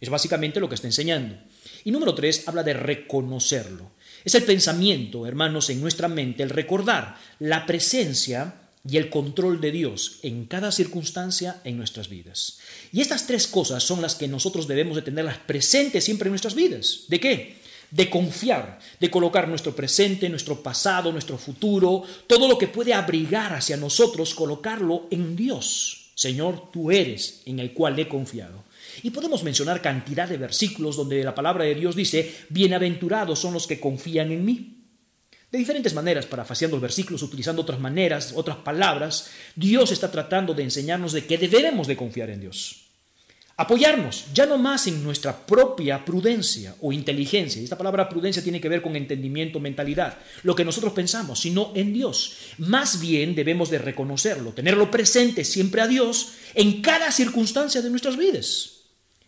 Es 0.00 0.08
básicamente 0.08 0.60
lo 0.60 0.68
que 0.68 0.74
está 0.74 0.86
enseñando. 0.86 1.36
Y 1.84 1.90
número 1.90 2.14
tres, 2.14 2.48
habla 2.48 2.62
de 2.62 2.74
reconocerlo. 2.74 3.92
Es 4.26 4.34
el 4.34 4.42
pensamiento, 4.42 5.24
hermanos, 5.24 5.70
en 5.70 5.80
nuestra 5.80 6.08
mente, 6.08 6.42
el 6.42 6.50
recordar 6.50 7.16
la 7.38 7.64
presencia 7.64 8.54
y 8.84 8.96
el 8.96 9.08
control 9.08 9.60
de 9.60 9.70
Dios 9.70 10.18
en 10.24 10.46
cada 10.46 10.72
circunstancia 10.72 11.60
en 11.62 11.76
nuestras 11.76 12.08
vidas. 12.08 12.58
Y 12.92 13.02
estas 13.02 13.28
tres 13.28 13.46
cosas 13.46 13.84
son 13.84 14.02
las 14.02 14.16
que 14.16 14.26
nosotros 14.26 14.66
debemos 14.66 14.96
de 14.96 15.02
tenerlas 15.02 15.38
presentes 15.38 16.02
siempre 16.02 16.26
en 16.26 16.32
nuestras 16.32 16.56
vidas. 16.56 17.04
¿De 17.06 17.20
qué? 17.20 17.58
De 17.92 18.10
confiar, 18.10 18.80
de 18.98 19.12
colocar 19.12 19.46
nuestro 19.46 19.76
presente, 19.76 20.28
nuestro 20.28 20.60
pasado, 20.60 21.12
nuestro 21.12 21.38
futuro, 21.38 22.02
todo 22.26 22.48
lo 22.48 22.58
que 22.58 22.66
puede 22.66 22.94
abrigar 22.94 23.52
hacia 23.52 23.76
nosotros, 23.76 24.34
colocarlo 24.34 25.06
en 25.12 25.36
Dios. 25.36 26.10
Señor, 26.16 26.72
tú 26.72 26.90
eres 26.90 27.42
en 27.46 27.60
el 27.60 27.72
cual 27.72 27.96
he 27.96 28.08
confiado. 28.08 28.65
Y 29.02 29.10
podemos 29.10 29.42
mencionar 29.42 29.82
cantidad 29.82 30.28
de 30.28 30.36
versículos 30.36 30.96
donde 30.96 31.22
la 31.24 31.34
palabra 31.34 31.64
de 31.64 31.74
Dios 31.74 31.96
dice, 31.96 32.34
bienaventurados 32.48 33.38
son 33.38 33.52
los 33.52 33.66
que 33.66 33.80
confían 33.80 34.32
en 34.32 34.44
mí. 34.44 34.76
De 35.50 35.58
diferentes 35.58 35.94
maneras, 35.94 36.26
parafaseando 36.26 36.76
los 36.76 36.82
versículos, 36.82 37.22
utilizando 37.22 37.62
otras 37.62 37.78
maneras, 37.78 38.32
otras 38.34 38.56
palabras, 38.58 39.30
Dios 39.54 39.92
está 39.92 40.10
tratando 40.10 40.54
de 40.54 40.64
enseñarnos 40.64 41.12
de 41.12 41.24
que 41.24 41.38
debemos 41.38 41.86
de 41.86 41.96
confiar 41.96 42.30
en 42.30 42.40
Dios. 42.40 42.86
Apoyarnos, 43.58 44.26
ya 44.34 44.44
no 44.44 44.58
más 44.58 44.86
en 44.86 45.02
nuestra 45.02 45.46
propia 45.46 46.04
prudencia 46.04 46.74
o 46.82 46.92
inteligencia. 46.92 47.62
Esta 47.62 47.78
palabra 47.78 48.06
prudencia 48.06 48.42
tiene 48.42 48.60
que 48.60 48.68
ver 48.68 48.82
con 48.82 48.96
entendimiento, 48.96 49.60
mentalidad, 49.60 50.18
lo 50.42 50.54
que 50.54 50.64
nosotros 50.64 50.92
pensamos, 50.92 51.40
sino 51.40 51.72
en 51.74 51.94
Dios. 51.94 52.36
Más 52.58 53.00
bien 53.00 53.34
debemos 53.34 53.70
de 53.70 53.78
reconocerlo, 53.78 54.52
tenerlo 54.52 54.90
presente 54.90 55.42
siempre 55.42 55.80
a 55.80 55.86
Dios 55.86 56.32
en 56.54 56.82
cada 56.82 57.10
circunstancia 57.10 57.80
de 57.80 57.88
nuestras 57.88 58.18
vidas. 58.18 58.75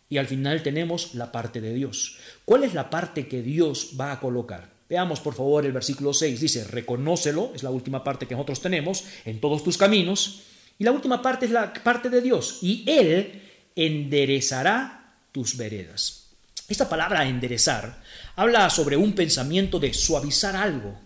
Y 0.09 0.19
al 0.19 0.27
final 0.27 0.63
tenemos 0.63 1.15
la 1.15 1.31
parte 1.33 1.61
de 1.61 1.75
Dios. 1.75 2.17
¿Cuál 2.45 2.65
es 2.65 2.75
la 2.75 2.91
parte 2.91 3.29
que 3.29 3.43
Dios 3.43 3.91
va 4.01 4.13
a 4.13 4.21
colocar? 4.21 4.71
Veamos 4.89 5.21
por 5.21 5.35
favor 5.35 5.67
el 5.67 5.73
versículo 5.73 6.15
6. 6.15 6.41
Dice, 6.41 6.65
reconócelo, 6.65 7.53
es 7.55 7.63
la 7.63 7.71
última 7.71 8.03
parte 8.03 8.27
que 8.27 8.35
nosotros 8.35 8.61
tenemos, 8.61 9.05
en 9.25 9.41
todos 9.41 9.63
tus 9.63 9.77
caminos. 9.77 10.43
Y 10.79 10.85
la 10.85 10.93
última 10.93 11.21
parte 11.21 11.47
es 11.47 11.53
la 11.53 11.73
parte 11.75 12.09
de 12.09 12.23
Dios. 12.23 12.59
Y 12.63 12.85
Él 12.87 13.43
enderezará 13.77 15.15
tus 15.31 15.57
veredas. 15.57 16.29
Esta 16.69 16.89
palabra 16.89 17.27
enderezar 17.27 18.03
habla 18.37 18.69
sobre 18.71 18.97
un 18.97 19.13
pensamiento 19.15 19.79
de 19.79 19.95
suavizar 19.95 20.55
algo, 20.57 20.99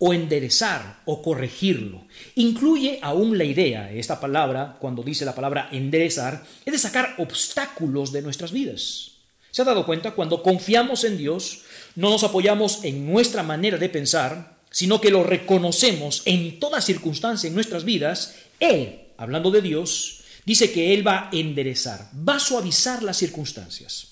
o 0.00 0.14
enderezar 0.14 1.02
o 1.04 1.22
corregirlo. 1.22 2.06
Incluye 2.34 2.98
aún 3.02 3.36
la 3.36 3.44
idea, 3.44 3.92
esta 3.92 4.18
palabra, 4.18 4.78
cuando 4.80 5.02
dice 5.02 5.26
la 5.26 5.34
palabra 5.34 5.68
enderezar, 5.70 6.42
es 6.64 6.72
de 6.72 6.78
sacar 6.78 7.14
obstáculos 7.18 8.10
de 8.10 8.22
nuestras 8.22 8.50
vidas. 8.50 9.12
¿Se 9.50 9.60
ha 9.60 9.66
dado 9.66 9.84
cuenta? 9.84 10.12
Cuando 10.12 10.42
confiamos 10.42 11.04
en 11.04 11.18
Dios, 11.18 11.62
no 11.96 12.08
nos 12.08 12.24
apoyamos 12.24 12.82
en 12.84 13.06
nuestra 13.10 13.42
manera 13.42 13.76
de 13.76 13.90
pensar, 13.90 14.60
sino 14.70 15.02
que 15.02 15.10
lo 15.10 15.22
reconocemos 15.22 16.22
en 16.24 16.58
toda 16.58 16.80
circunstancia 16.80 17.48
en 17.48 17.54
nuestras 17.54 17.84
vidas. 17.84 18.36
Él, 18.58 19.00
hablando 19.18 19.50
de 19.50 19.60
Dios, 19.60 20.22
dice 20.46 20.72
que 20.72 20.94
Él 20.94 21.06
va 21.06 21.28
a 21.28 21.30
enderezar, 21.32 22.08
va 22.26 22.36
a 22.36 22.40
suavizar 22.40 23.02
las 23.02 23.18
circunstancias. 23.18 24.06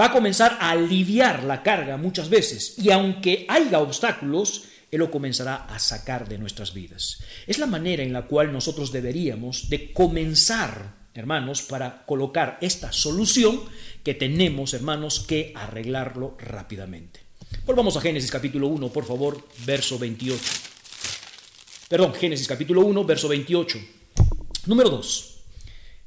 Va 0.00 0.06
a 0.06 0.12
comenzar 0.12 0.58
a 0.60 0.70
aliviar 0.70 1.42
la 1.42 1.62
carga 1.62 1.96
muchas 1.96 2.28
veces 2.28 2.74
y 2.76 2.90
aunque 2.90 3.44
haya 3.48 3.80
obstáculos, 3.80 4.64
Él 4.90 5.00
lo 5.00 5.10
comenzará 5.10 5.66
a 5.66 5.78
sacar 5.78 6.28
de 6.28 6.38
nuestras 6.38 6.72
vidas. 6.72 7.22
Es 7.46 7.58
la 7.58 7.66
manera 7.66 8.02
en 8.02 8.12
la 8.12 8.26
cual 8.26 8.52
nosotros 8.52 8.92
deberíamos 8.92 9.68
de 9.68 9.92
comenzar, 9.92 10.94
hermanos, 11.14 11.62
para 11.62 12.04
colocar 12.06 12.58
esta 12.60 12.92
solución 12.92 13.60
que 14.04 14.14
tenemos, 14.14 14.74
hermanos, 14.74 15.20
que 15.20 15.52
arreglarlo 15.56 16.36
rápidamente. 16.38 17.20
Volvamos 17.64 17.96
a 17.96 18.00
Génesis 18.00 18.30
capítulo 18.30 18.68
1, 18.68 18.88
por 18.90 19.04
favor, 19.04 19.44
verso 19.64 19.98
28. 19.98 20.40
Perdón, 21.88 22.14
Génesis 22.14 22.46
capítulo 22.46 22.82
1, 22.82 23.04
verso 23.04 23.28
28. 23.28 23.78
Número 24.66 24.90
2. 24.90 25.36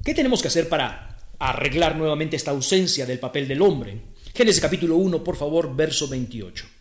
¿Qué 0.04 0.14
tenemos 0.14 0.42
que 0.42 0.48
hacer 0.48 0.70
para 0.70 1.18
arreglar 1.38 1.98
nuevamente 1.98 2.36
esta 2.36 2.52
ausencia 2.52 3.06
del 3.06 3.20
papel 3.20 3.48
del 3.48 3.62
hombre? 3.62 4.02
Génesis 4.34 4.62
capítulo 4.62 4.96
1, 4.96 5.24
por 5.24 5.36
favor, 5.36 5.76
verso 5.76 6.08
28. 6.08 6.79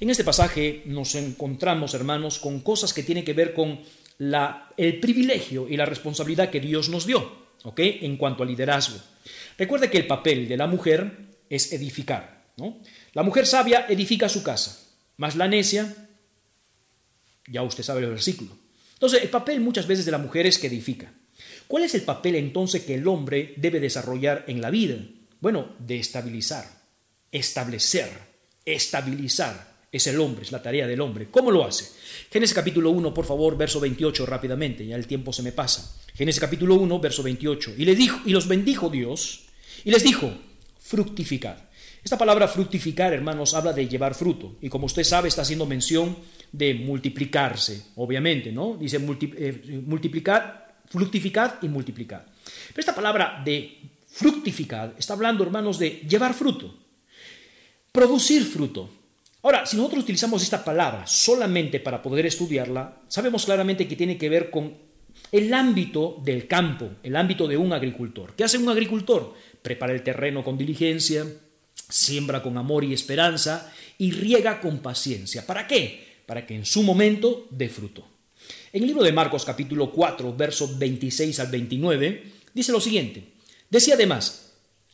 En 0.00 0.10
este 0.10 0.24
pasaje 0.24 0.82
nos 0.86 1.14
encontramos, 1.14 1.94
hermanos, 1.94 2.38
con 2.38 2.60
cosas 2.60 2.92
que 2.92 3.02
tienen 3.02 3.24
que 3.24 3.32
ver 3.32 3.54
con 3.54 3.80
la, 4.18 4.70
el 4.76 5.00
privilegio 5.00 5.68
y 5.68 5.76
la 5.76 5.86
responsabilidad 5.86 6.50
que 6.50 6.60
Dios 6.60 6.88
nos 6.88 7.06
dio, 7.06 7.46
¿ok? 7.64 7.80
En 7.80 8.16
cuanto 8.16 8.42
al 8.42 8.48
liderazgo. 8.48 8.98
Recuerde 9.58 9.90
que 9.90 9.98
el 9.98 10.06
papel 10.06 10.48
de 10.48 10.56
la 10.56 10.66
mujer 10.66 11.10
es 11.48 11.72
edificar, 11.72 12.52
¿no? 12.56 12.78
La 13.12 13.22
mujer 13.22 13.46
sabia 13.46 13.86
edifica 13.88 14.28
su 14.28 14.42
casa, 14.42 14.86
más 15.16 15.36
la 15.36 15.48
necia, 15.48 15.94
ya 17.48 17.62
usted 17.62 17.82
sabe 17.82 18.02
el 18.02 18.10
versículo. 18.10 18.56
Entonces, 18.94 19.22
el 19.22 19.28
papel 19.28 19.60
muchas 19.60 19.86
veces 19.86 20.04
de 20.04 20.12
la 20.12 20.18
mujer 20.18 20.46
es 20.46 20.58
que 20.58 20.68
edifica. 20.68 21.12
¿Cuál 21.66 21.84
es 21.84 21.94
el 21.94 22.02
papel 22.02 22.34
entonces 22.36 22.82
que 22.82 22.94
el 22.94 23.06
hombre 23.08 23.54
debe 23.56 23.80
desarrollar 23.80 24.44
en 24.46 24.60
la 24.60 24.70
vida? 24.70 24.96
Bueno, 25.40 25.74
de 25.78 25.98
estabilizar, 25.98 26.64
establecer, 27.30 28.10
estabilizar. 28.66 29.76
Es 29.92 30.06
el 30.08 30.20
hombre, 30.20 30.42
es 30.42 30.52
la 30.52 30.60
tarea 30.60 30.86
del 30.86 31.00
hombre. 31.00 31.28
¿Cómo 31.30 31.50
lo 31.50 31.64
hace? 31.64 31.86
Génesis 32.30 32.54
capítulo 32.54 32.90
1, 32.90 33.14
por 33.14 33.24
favor, 33.24 33.56
verso 33.56 33.80
28 33.80 34.26
rápidamente, 34.26 34.84
ya 34.84 34.96
el 34.96 35.06
tiempo 35.06 35.32
se 35.32 35.42
me 35.42 35.52
pasa. 35.52 35.96
Génesis 36.14 36.40
capítulo 36.40 36.74
1, 36.74 36.98
verso 37.00 37.22
28. 37.22 37.74
Y, 37.78 37.84
les 37.84 37.96
dijo, 37.96 38.20
y 38.26 38.32
los 38.32 38.48
bendijo 38.48 38.90
Dios 38.90 39.44
y 39.84 39.90
les 39.90 40.02
dijo, 40.02 40.30
fructificad. 40.78 41.56
Esta 42.02 42.18
palabra 42.18 42.46
fructificar, 42.46 43.12
hermanos, 43.12 43.54
habla 43.54 43.72
de 43.72 43.88
llevar 43.88 44.14
fruto. 44.14 44.56
Y 44.60 44.68
como 44.68 44.86
usted 44.86 45.02
sabe, 45.02 45.28
está 45.28 45.42
haciendo 45.42 45.66
mención 45.66 46.16
de 46.52 46.74
multiplicarse, 46.74 47.86
obviamente, 47.96 48.52
¿no? 48.52 48.76
Dice 48.78 48.98
eh, 48.98 49.82
multiplicar, 49.84 50.82
fructificad 50.88 51.54
y 51.62 51.68
multiplicar. 51.68 52.26
Pero 52.68 52.80
esta 52.80 52.94
palabra 52.94 53.42
de 53.44 53.78
fructificar 54.08 54.94
está 54.98 55.14
hablando, 55.14 55.42
hermanos, 55.42 55.78
de 55.78 56.02
llevar 56.08 56.34
fruto, 56.34 56.85
producir 57.96 58.44
fruto. 58.44 58.90
Ahora, 59.42 59.64
si 59.64 59.74
nosotros 59.78 60.02
utilizamos 60.02 60.42
esta 60.42 60.62
palabra 60.62 61.06
solamente 61.06 61.80
para 61.80 62.02
poder 62.02 62.26
estudiarla, 62.26 63.00
sabemos 63.08 63.46
claramente 63.46 63.88
que 63.88 63.96
tiene 63.96 64.18
que 64.18 64.28
ver 64.28 64.50
con 64.50 64.74
el 65.32 65.54
ámbito 65.54 66.20
del 66.22 66.46
campo, 66.46 66.90
el 67.02 67.16
ámbito 67.16 67.48
de 67.48 67.56
un 67.56 67.72
agricultor. 67.72 68.34
¿Qué 68.36 68.44
hace 68.44 68.58
un 68.58 68.68
agricultor? 68.68 69.32
Prepara 69.62 69.94
el 69.94 70.02
terreno 70.02 70.44
con 70.44 70.58
diligencia, 70.58 71.24
siembra 71.88 72.42
con 72.42 72.58
amor 72.58 72.84
y 72.84 72.92
esperanza 72.92 73.72
y 73.96 74.10
riega 74.10 74.60
con 74.60 74.80
paciencia. 74.80 75.46
¿Para 75.46 75.66
qué? 75.66 76.18
Para 76.26 76.44
que 76.44 76.54
en 76.54 76.66
su 76.66 76.82
momento 76.82 77.46
dé 77.48 77.70
fruto. 77.70 78.06
En 78.74 78.82
el 78.82 78.88
libro 78.88 79.04
de 79.04 79.12
Marcos 79.12 79.46
capítulo 79.46 79.90
4, 79.90 80.36
versos 80.36 80.78
26 80.78 81.40
al 81.40 81.46
29, 81.46 82.32
dice 82.52 82.72
lo 82.72 82.80
siguiente. 82.80 83.24
Decía 83.70 83.94
además, 83.94 84.45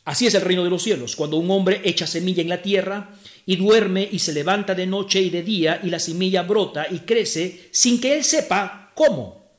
así 0.05 0.27
es 0.27 0.33
el 0.33 0.41
reino 0.41 0.63
de 0.63 0.69
los 0.69 0.83
cielos, 0.83 1.15
cuando 1.15 1.37
un 1.37 1.49
hombre 1.51 1.81
echa 1.83 2.07
semilla 2.07 2.41
en 2.41 2.49
la 2.49 2.61
tierra 2.61 3.15
y 3.45 3.55
duerme 3.55 4.07
y 4.11 4.19
se 4.19 4.33
levanta 4.33 4.75
de 4.75 4.87
noche 4.87 5.21
y 5.21 5.29
de 5.29 5.43
día 5.43 5.79
y 5.83 5.89
la 5.89 5.99
semilla 5.99 6.43
brota 6.43 6.87
y 6.89 6.99
crece 6.99 7.69
sin 7.71 7.99
que 7.99 8.15
él 8.15 8.23
sepa 8.23 8.91
cómo, 8.95 9.51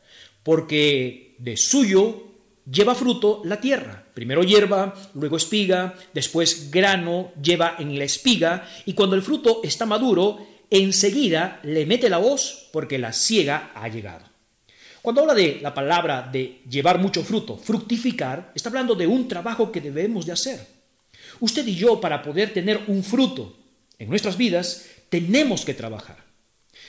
porque 0.42 1.34
de 1.38 1.56
suyo 1.56 2.24
lleva 2.70 2.94
fruto 2.94 3.42
la 3.44 3.60
tierra. 3.60 4.04
Primero 4.14 4.42
hierba, 4.42 4.94
luego 5.14 5.36
espiga, 5.36 5.94
después 6.12 6.70
grano 6.70 7.32
lleva 7.42 7.76
en 7.78 7.98
la 7.98 8.04
espiga, 8.04 8.68
y 8.86 8.94
cuando 8.94 9.16
el 9.16 9.22
fruto 9.22 9.60
está 9.64 9.86
maduro, 9.86 10.46
enseguida 10.70 11.60
le 11.62 11.86
mete 11.86 12.08
la 12.08 12.18
voz 12.18 12.68
porque 12.72 12.98
la 12.98 13.12
ciega 13.12 13.72
ha 13.74 13.88
llegado. 13.88 14.33
Cuando 15.04 15.20
habla 15.20 15.34
de 15.34 15.58
la 15.60 15.74
palabra 15.74 16.30
de 16.32 16.62
llevar 16.66 16.98
mucho 16.98 17.22
fruto, 17.22 17.58
fructificar, 17.58 18.52
está 18.54 18.70
hablando 18.70 18.94
de 18.94 19.06
un 19.06 19.28
trabajo 19.28 19.70
que 19.70 19.82
debemos 19.82 20.24
de 20.24 20.32
hacer. 20.32 20.66
Usted 21.40 21.66
y 21.66 21.74
yo, 21.74 22.00
para 22.00 22.22
poder 22.22 22.54
tener 22.54 22.80
un 22.86 23.04
fruto 23.04 23.54
en 23.98 24.08
nuestras 24.08 24.38
vidas, 24.38 24.86
tenemos 25.10 25.66
que 25.66 25.74
trabajar. 25.74 26.24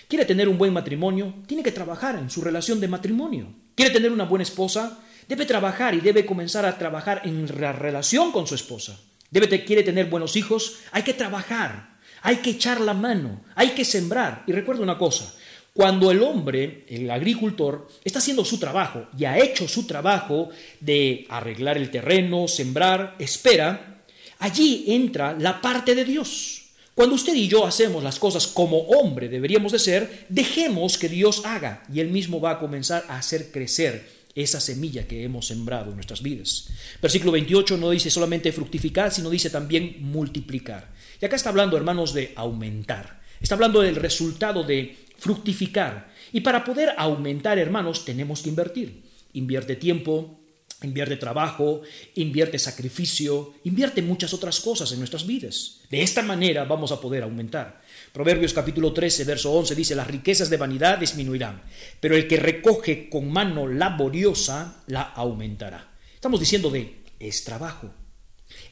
¿Quiere 0.08 0.24
tener 0.24 0.48
un 0.48 0.58
buen 0.58 0.72
matrimonio? 0.72 1.44
Tiene 1.46 1.62
que 1.62 1.74
trabajar 1.74 2.16
en 2.16 2.30
su 2.30 2.42
relación 2.42 2.80
de 2.80 2.88
matrimonio. 2.88 3.54
¿Quiere 3.76 3.92
tener 3.92 4.14
una 4.14 4.24
buena 4.24 4.44
esposa? 4.44 4.98
Debe 5.28 5.46
trabajar 5.46 5.94
y 5.94 6.00
debe 6.00 6.26
comenzar 6.26 6.66
a 6.66 6.78
trabajar 6.78 7.24
en 7.26 7.46
la 7.60 7.74
relación 7.74 8.32
con 8.32 8.48
su 8.48 8.56
esposa. 8.56 8.98
Debe, 9.30 9.66
quiere 9.66 9.84
tener 9.84 10.06
buenos 10.06 10.38
hijos, 10.38 10.78
hay 10.94 11.04
que 11.04 11.16
trabajar, 11.16 11.98
hay 12.22 12.38
que 12.38 12.52
echar 12.52 12.80
la 12.80 12.94
mano, 12.94 13.44
hay 13.56 13.72
que 13.72 13.84
sembrar. 13.84 14.46
Y 14.48 14.54
recuerda 14.54 14.84
una 14.84 14.98
cosa, 14.98 15.36
cuando 15.76 16.10
el 16.10 16.24
hombre, 16.24 16.86
el 16.88 17.12
agricultor, 17.12 17.90
está 18.02 18.20
haciendo 18.20 18.46
su 18.46 18.58
trabajo 18.58 19.08
y 19.18 19.26
ha 19.26 19.38
hecho 19.38 19.68
su 19.68 19.86
trabajo 19.86 20.48
de 20.80 21.26
arreglar 21.28 21.76
el 21.76 21.92
terreno, 21.92 22.48
sembrar, 22.48 23.18
espera, 23.20 24.06
allí 24.40 24.86
entra 24.88 25.38
la 25.38 25.60
parte 25.60 25.94
de 25.94 26.06
Dios. 26.06 26.68
Cuando 26.94 27.16
usted 27.16 27.36
y 27.36 27.50
yo 27.50 27.66
hacemos 27.66 28.06
las 28.06 28.20
cosas 28.20 28.48
como 28.48 28.84
hombre 28.84 29.28
deberíamos 29.28 29.74
de 29.74 29.80
ser, 29.80 30.26
dejemos 30.30 30.98
que 30.98 31.10
Dios 31.10 31.42
haga 31.44 31.84
y 31.94 32.00
Él 32.00 32.08
mismo 32.08 32.40
va 32.40 32.52
a 32.52 32.60
comenzar 32.60 33.04
a 33.10 33.18
hacer 33.18 33.52
crecer 33.52 34.08
esa 34.34 34.62
semilla 34.62 35.06
que 35.06 35.26
hemos 35.26 35.48
sembrado 35.48 35.90
en 35.90 35.96
nuestras 35.96 36.22
vidas. 36.22 36.70
Versículo 37.02 37.34
28 37.34 37.76
no 37.76 37.90
dice 37.90 38.10
solamente 38.10 38.54
fructificar, 38.54 39.12
sino 39.12 39.30
dice 39.30 39.50
también 39.50 39.98
multiplicar. 40.00 40.94
Y 41.22 41.26
acá 41.26 41.36
está 41.36 41.50
hablando, 41.50 41.76
hermanos, 41.76 42.14
de 42.14 42.32
aumentar. 42.38 43.26
Está 43.42 43.56
hablando 43.56 43.82
del 43.82 43.98
resultado 43.98 44.64
de 44.64 45.05
fructificar. 45.18 46.14
Y 46.32 46.42
para 46.42 46.64
poder 46.64 46.94
aumentar, 46.98 47.58
hermanos, 47.60 48.06
tenemos 48.06 48.42
que 48.42 48.50
invertir. 48.50 49.04
Invierte 49.34 49.76
tiempo, 49.76 50.40
invierte 50.82 51.18
trabajo, 51.18 51.82
invierte 52.16 52.60
sacrificio, 52.60 53.54
invierte 53.64 54.02
muchas 54.02 54.34
otras 54.34 54.60
cosas 54.60 54.92
en 54.92 55.00
nuestras 55.00 55.26
vidas. 55.26 55.82
De 55.90 56.02
esta 56.02 56.22
manera 56.22 56.66
vamos 56.66 56.92
a 56.92 57.00
poder 57.00 57.24
aumentar. 57.24 57.82
Proverbios 58.12 58.54
capítulo 58.54 58.94
13, 58.94 59.24
verso 59.24 59.52
11 59.54 59.76
dice, 59.76 59.96
las 59.96 60.08
riquezas 60.08 60.50
de 60.50 60.58
vanidad 60.58 60.98
disminuirán, 60.98 61.62
pero 62.00 62.16
el 62.16 62.28
que 62.28 62.38
recoge 62.38 63.10
con 63.10 63.32
mano 63.32 63.68
laboriosa 63.68 64.84
la 64.88 65.02
aumentará. 65.02 65.92
Estamos 66.14 66.40
diciendo 66.40 66.70
de, 66.70 67.04
es 67.20 67.44
trabajo. 67.44 67.94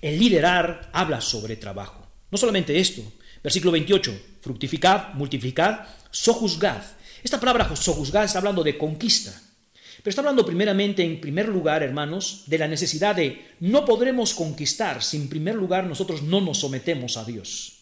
El 0.02 0.20
liderar 0.20 0.90
habla 0.94 1.22
sobre 1.22 1.56
trabajo. 1.56 2.08
No 2.32 2.38
solamente 2.38 2.80
esto, 2.80 3.02
versículo 3.44 3.72
28, 3.72 4.38
fructificad, 4.42 5.14
multiplicad, 5.14 5.82
sojuzgad. 6.14 6.82
Esta 7.24 7.40
palabra 7.40 7.76
sojuzgad 7.76 8.24
está 8.24 8.38
hablando 8.38 8.64
de 8.64 8.78
conquista. 8.78 9.34
Pero 9.98 10.10
está 10.10 10.22
hablando 10.22 10.46
primeramente, 10.46 11.04
en 11.04 11.20
primer 11.20 11.48
lugar, 11.48 11.82
hermanos, 11.82 12.44
de 12.48 12.58
la 12.58 12.68
necesidad 12.68 13.16
de 13.16 13.46
no 13.62 13.86
podremos 13.86 14.34
conquistar 14.34 15.02
si 15.02 15.18
en 15.18 15.30
primer 15.30 15.56
lugar 15.56 15.86
nosotros 15.86 16.22
no 16.22 16.42
nos 16.42 16.60
sometemos 16.60 17.18
a 17.18 17.26
Dios. 17.26 17.80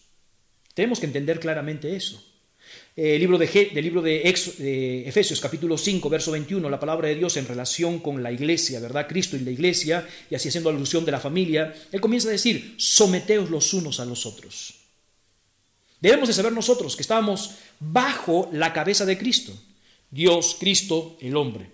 Tenemos 0.74 1.00
que 1.00 1.08
entender 1.08 1.40
claramente 1.40 1.96
eso. 1.96 2.24
El 2.96 3.20
libro 3.20 3.38
de, 3.38 3.48
del 3.74 3.84
libro 3.84 4.02
de, 4.02 4.22
Efesios 5.08 5.42
capítulo 5.42 5.78
5, 5.78 6.10
verso 6.10 6.32
21, 6.32 6.70
la 6.70 6.80
palabra 6.80 7.08
de 7.08 7.16
Dios 7.16 7.36
en 7.38 7.48
relación 7.48 8.00
con 8.00 8.22
la 8.22 8.32
iglesia, 8.32 8.80
¿verdad? 8.80 9.08
Cristo 9.08 9.36
y 9.36 9.40
la 9.40 9.52
iglesia, 9.52 10.08
y 10.30 10.36
así 10.36 10.50
haciendo 10.50 10.70
alusión 10.70 11.04
de 11.04 11.12
la 11.12 11.20
familia, 11.20 11.74
Él 11.92 12.00
comienza 12.00 12.30
a 12.30 12.32
decir, 12.32 12.76
someteos 12.78 13.50
los 13.50 13.74
unos 13.74 14.00
a 14.00 14.06
los 14.06 14.26
otros. 14.26 14.81
Debemos 16.02 16.28
de 16.28 16.34
saber 16.34 16.52
nosotros 16.52 16.96
que 16.96 17.04
estábamos 17.04 17.52
bajo 17.80 18.50
la 18.52 18.74
cabeza 18.74 19.06
de 19.06 19.18
Cristo, 19.18 19.54
Dios, 20.10 20.58
Cristo, 20.60 21.16
el 21.22 21.38
hombre. 21.38 21.70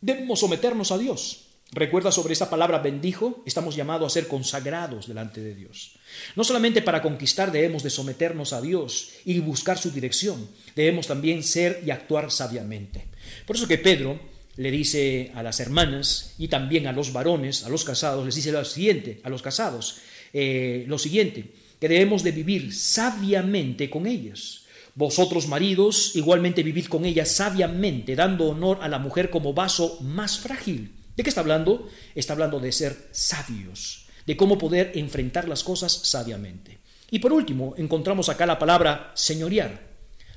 Debemos 0.00 0.40
someternos 0.40 0.92
a 0.92 0.98
Dios. 0.98 1.46
Recuerda 1.72 2.10
sobre 2.10 2.32
esa 2.32 2.50
palabra 2.50 2.78
bendijo, 2.78 3.42
estamos 3.46 3.76
llamados 3.76 4.06
a 4.06 4.14
ser 4.14 4.26
consagrados 4.26 5.06
delante 5.06 5.40
de 5.40 5.54
Dios. 5.54 5.92
No 6.34 6.42
solamente 6.42 6.82
para 6.82 7.02
conquistar 7.02 7.52
debemos 7.52 7.84
de 7.84 7.90
someternos 7.90 8.52
a 8.52 8.60
Dios 8.60 9.10
y 9.24 9.38
buscar 9.38 9.78
su 9.78 9.92
dirección, 9.92 10.48
debemos 10.74 11.06
también 11.06 11.44
ser 11.44 11.82
y 11.86 11.90
actuar 11.90 12.32
sabiamente. 12.32 13.06
Por 13.46 13.54
eso 13.54 13.68
que 13.68 13.78
Pedro 13.78 14.18
le 14.56 14.70
dice 14.72 15.30
a 15.34 15.44
las 15.44 15.60
hermanas 15.60 16.34
y 16.38 16.48
también 16.48 16.88
a 16.88 16.92
los 16.92 17.12
varones, 17.12 17.62
a 17.62 17.68
los 17.68 17.84
casados, 17.84 18.26
les 18.26 18.34
dice 18.34 18.50
lo 18.50 18.64
siguiente, 18.64 19.20
a 19.22 19.28
los 19.28 19.42
casados, 19.42 19.98
eh, 20.32 20.84
lo 20.88 20.98
siguiente, 20.98 21.52
que 21.80 21.88
debemos 21.88 22.22
de 22.22 22.32
vivir 22.32 22.74
sabiamente 22.74 23.88
con 23.88 24.06
ellas. 24.06 24.66
Vosotros, 24.94 25.48
maridos, 25.48 26.14
igualmente 26.14 26.62
vivid 26.62 26.86
con 26.86 27.04
ellas 27.04 27.30
sabiamente, 27.30 28.14
dando 28.14 28.50
honor 28.50 28.78
a 28.82 28.88
la 28.88 28.98
mujer 28.98 29.30
como 29.30 29.54
vaso 29.54 29.98
más 30.02 30.38
frágil 30.38 31.00
¿De 31.20 31.22
qué 31.22 31.28
está 31.28 31.42
hablando? 31.42 31.86
Está 32.14 32.32
hablando 32.32 32.60
de 32.60 32.72
ser 32.72 32.96
sabios, 33.10 34.06
de 34.24 34.38
cómo 34.38 34.56
poder 34.56 34.92
enfrentar 34.94 35.48
las 35.48 35.62
cosas 35.62 35.92
sabiamente. 35.92 36.78
Y 37.10 37.18
por 37.18 37.32
último, 37.34 37.74
encontramos 37.76 38.30
acá 38.30 38.46
la 38.46 38.58
palabra 38.58 39.12
señorear. 39.14 39.82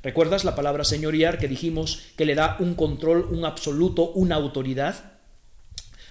¿Recuerdas 0.01 0.43
la 0.43 0.55
palabra 0.55 0.83
señorear 0.83 1.37
que 1.37 1.47
dijimos 1.47 2.01
que 2.17 2.25
le 2.25 2.35
da 2.35 2.57
un 2.59 2.75
control, 2.75 3.29
un 3.31 3.45
absoluto, 3.45 4.11
una 4.11 4.35
autoridad? 4.35 5.13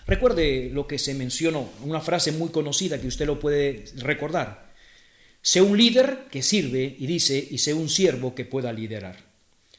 Recuerde 0.07 0.71
lo 0.73 0.87
que 0.87 0.99
se 0.99 1.13
mencionó, 1.13 1.69
una 1.85 2.01
frase 2.01 2.33
muy 2.33 2.49
conocida 2.49 2.99
que 2.99 3.09
usted 3.09 3.27
lo 3.27 3.39
puede 3.39 3.85
recordar. 3.97 4.72
Sé 5.43 5.61
un 5.61 5.77
líder 5.77 6.29
que 6.31 6.41
sirve 6.41 6.97
y 6.99 7.07
dice, 7.07 7.49
y 7.51 7.59
sé 7.59 7.75
un 7.75 7.89
siervo 7.89 8.33
que 8.35 8.45
pueda 8.45 8.73
liderar. 8.73 9.17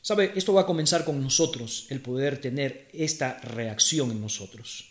Sabe, 0.02 0.34
esto 0.36 0.54
va 0.54 0.62
a 0.62 0.65
comenzar 0.65 1.06
con 1.06 1.23
nosotros, 1.23 1.88
el 1.89 2.02
poder 2.02 2.41
tener 2.41 2.89
esta 2.91 3.39
reacción 3.39 4.12
en 4.12 4.19
nosotros. 4.19 4.89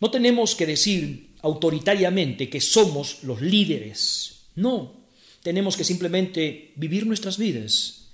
No 0.00 0.10
tenemos 0.10 0.54
que 0.54 0.64
decir 0.64 1.34
autoritariamente 1.42 2.48
que 2.48 2.62
somos 2.62 3.22
los 3.24 3.42
líderes. 3.42 4.46
No, 4.54 4.94
tenemos 5.42 5.76
que 5.76 5.84
simplemente 5.84 6.72
vivir 6.76 7.06
nuestras 7.06 7.36
vidas. 7.36 8.08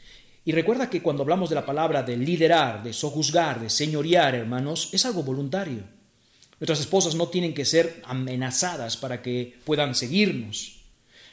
Y 0.44 0.50
recuerda 0.50 0.90
que 0.90 1.02
cuando 1.02 1.22
hablamos 1.22 1.48
de 1.50 1.54
la 1.54 1.64
palabra 1.64 2.02
de 2.02 2.16
liderar, 2.16 2.82
de 2.82 2.92
sojuzgar, 2.92 3.60
de 3.60 3.70
señorear, 3.70 4.34
hermanos, 4.34 4.88
es 4.92 5.06
algo 5.06 5.22
voluntario. 5.22 5.84
Nuestras 6.58 6.80
esposas 6.80 7.14
no 7.14 7.28
tienen 7.28 7.54
que 7.54 7.64
ser 7.64 8.02
amenazadas 8.04 8.96
para 8.96 9.22
que 9.22 9.54
puedan 9.64 9.94
seguirnos. 9.94 10.81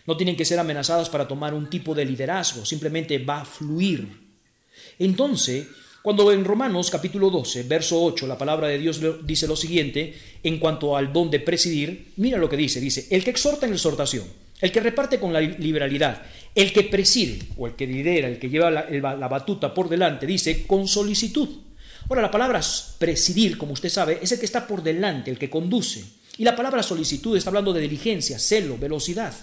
No 0.05 0.17
tienen 0.17 0.35
que 0.35 0.45
ser 0.45 0.59
amenazadas 0.59 1.09
para 1.09 1.27
tomar 1.27 1.53
un 1.53 1.69
tipo 1.69 1.93
de 1.93 2.05
liderazgo, 2.05 2.65
simplemente 2.65 3.17
va 3.19 3.41
a 3.41 3.45
fluir. 3.45 4.07
Entonces, 4.97 5.67
cuando 6.01 6.31
en 6.31 6.45
Romanos 6.45 6.89
capítulo 6.89 7.29
12, 7.29 7.63
verso 7.63 8.01
8, 8.01 8.25
la 8.25 8.37
palabra 8.37 8.67
de 8.67 8.77
Dios 8.77 9.01
dice 9.23 9.47
lo 9.47 9.55
siguiente 9.55 10.13
en 10.41 10.57
cuanto 10.57 10.95
al 10.95 11.11
don 11.11 11.29
de 11.29 11.41
presidir, 11.41 12.13
mira 12.15 12.37
lo 12.37 12.47
que 12.47 12.55
dice, 12.55 12.79
dice, 12.79 13.07
el 13.09 13.23
que 13.23 13.31
exhorta 13.31 13.65
en 13.65 13.73
exhortación, 13.73 14.23
el 14.61 14.71
que 14.71 14.79
reparte 14.79 15.19
con 15.19 15.33
la 15.33 15.41
liberalidad, 15.41 16.23
el 16.55 16.71
que 16.71 16.83
preside 16.83 17.39
o 17.57 17.67
el 17.67 17.75
que 17.75 17.85
lidera, 17.85 18.29
el 18.29 18.39
que 18.39 18.49
lleva 18.49 18.71
la, 18.71 19.27
batuta 19.27 19.73
por 19.73 19.89
delante, 19.89 20.25
dice 20.25 20.65
con 20.65 20.87
solicitud. 20.87 21.49
Ahora, 22.09 22.21
la 22.21 22.31
palabra 22.31 22.61
presidir, 22.97 23.57
como 23.57 23.73
usted 23.73 23.89
sabe, 23.89 24.19
es 24.21 24.31
el 24.31 24.39
que 24.39 24.45
está 24.45 24.65
por 24.65 24.81
delante, 24.81 25.29
el 25.29 25.37
que 25.37 25.49
conduce. 25.49 26.03
Y 26.37 26.43
la 26.45 26.55
palabra 26.55 26.81
solicitud 26.81 27.35
está 27.35 27.49
hablando 27.49 27.73
de 27.73 27.81
diligencia, 27.81 28.39
celo, 28.39 28.77
velocidad. 28.77 29.33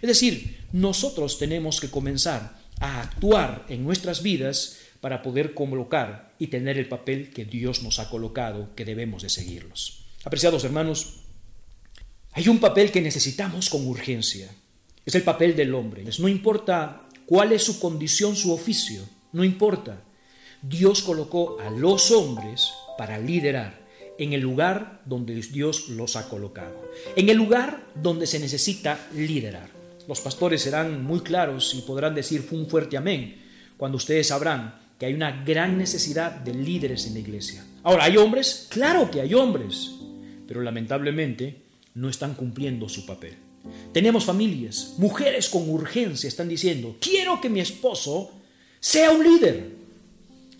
Es 0.00 0.08
decir, 0.08 0.58
nosotros 0.72 1.38
tenemos 1.38 1.80
que 1.80 1.90
comenzar 1.90 2.58
a 2.80 3.00
actuar 3.00 3.66
en 3.68 3.84
nuestras 3.84 4.22
vidas 4.22 4.78
para 5.00 5.22
poder 5.22 5.54
colocar 5.54 6.34
y 6.38 6.48
tener 6.48 6.78
el 6.78 6.88
papel 6.88 7.30
que 7.30 7.44
Dios 7.44 7.82
nos 7.82 7.98
ha 7.98 8.08
colocado, 8.08 8.74
que 8.74 8.84
debemos 8.84 9.22
de 9.22 9.30
seguirlos. 9.30 10.04
Apreciados 10.24 10.64
hermanos, 10.64 11.20
hay 12.32 12.48
un 12.48 12.58
papel 12.58 12.90
que 12.90 13.00
necesitamos 13.00 13.70
con 13.70 13.86
urgencia. 13.86 14.48
Es 15.04 15.14
el 15.14 15.22
papel 15.22 15.56
del 15.56 15.74
hombre. 15.74 16.04
No 16.18 16.28
importa 16.28 17.08
cuál 17.26 17.52
es 17.52 17.64
su 17.64 17.80
condición, 17.80 18.36
su 18.36 18.52
oficio, 18.52 19.02
no 19.32 19.44
importa. 19.44 20.04
Dios 20.62 21.02
colocó 21.02 21.58
a 21.60 21.70
los 21.70 22.10
hombres 22.10 22.68
para 22.96 23.18
liderar 23.18 23.86
en 24.18 24.32
el 24.32 24.40
lugar 24.40 25.00
donde 25.04 25.34
Dios 25.34 25.88
los 25.88 26.16
ha 26.16 26.28
colocado, 26.28 26.90
en 27.14 27.28
el 27.28 27.36
lugar 27.36 27.86
donde 27.94 28.26
se 28.26 28.40
necesita 28.40 29.08
liderar. 29.14 29.77
Los 30.08 30.22
pastores 30.22 30.62
serán 30.62 31.04
muy 31.04 31.20
claros 31.20 31.74
y 31.74 31.82
podrán 31.82 32.14
decir 32.14 32.48
un 32.50 32.66
fuerte 32.66 32.96
amén 32.96 33.36
cuando 33.76 33.98
ustedes 33.98 34.28
sabrán 34.28 34.74
que 34.98 35.04
hay 35.04 35.12
una 35.12 35.44
gran 35.44 35.76
necesidad 35.76 36.32
de 36.32 36.54
líderes 36.54 37.06
en 37.06 37.12
la 37.12 37.20
iglesia. 37.20 37.64
Ahora, 37.82 38.04
¿hay 38.04 38.16
hombres? 38.16 38.68
Claro 38.70 39.10
que 39.10 39.20
hay 39.20 39.34
hombres, 39.34 39.90
pero 40.46 40.62
lamentablemente 40.62 41.62
no 41.94 42.08
están 42.08 42.34
cumpliendo 42.34 42.88
su 42.88 43.04
papel. 43.04 43.36
Tenemos 43.92 44.24
familias, 44.24 44.94
mujeres 44.96 45.50
con 45.50 45.68
urgencia 45.68 46.26
están 46.26 46.48
diciendo, 46.48 46.96
quiero 47.00 47.38
que 47.40 47.50
mi 47.50 47.60
esposo 47.60 48.30
sea 48.80 49.10
un 49.10 49.22
líder. 49.22 49.72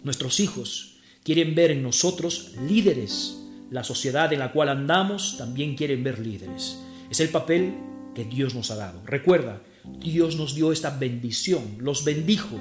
Nuestros 0.05 0.41
hijos 0.41 0.99
quieren 1.25 1.55
ver 1.55 1.71
en 1.71 1.83
nosotros 1.83 2.53
líderes. 2.69 3.39
La 3.71 3.83
sociedad 3.83 4.31
en 4.31 4.41
la 4.41 4.53
cual 4.53 4.69
andamos 4.69 5.37
también 5.39 5.75
quieren 5.75 6.05
ver 6.05 6.19
líderes. 6.19 6.79
Es 7.11 7.21
el 7.21 7.31
papel 7.31 7.75
que 8.15 8.25
Dios 8.25 8.55
nos 8.55 8.71
ha 8.71 8.77
dado. 8.77 9.03
Recuerda, 9.05 9.63
Dios 9.85 10.37
nos 10.37 10.55
dio 10.55 10.73
esta 10.73 10.91
bendición, 10.91 11.77
los 11.79 12.05
bendijo, 12.05 12.59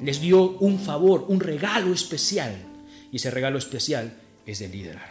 les 0.00 0.20
dio 0.20 0.50
un 0.58 0.78
favor, 0.78 1.26
un 1.28 1.40
regalo 1.40 1.92
especial. 1.92 2.54
Y 3.10 3.16
ese 3.16 3.30
regalo 3.30 3.58
especial 3.58 4.18
es 4.46 4.58
de 4.58 4.68
liderar. 4.68 5.08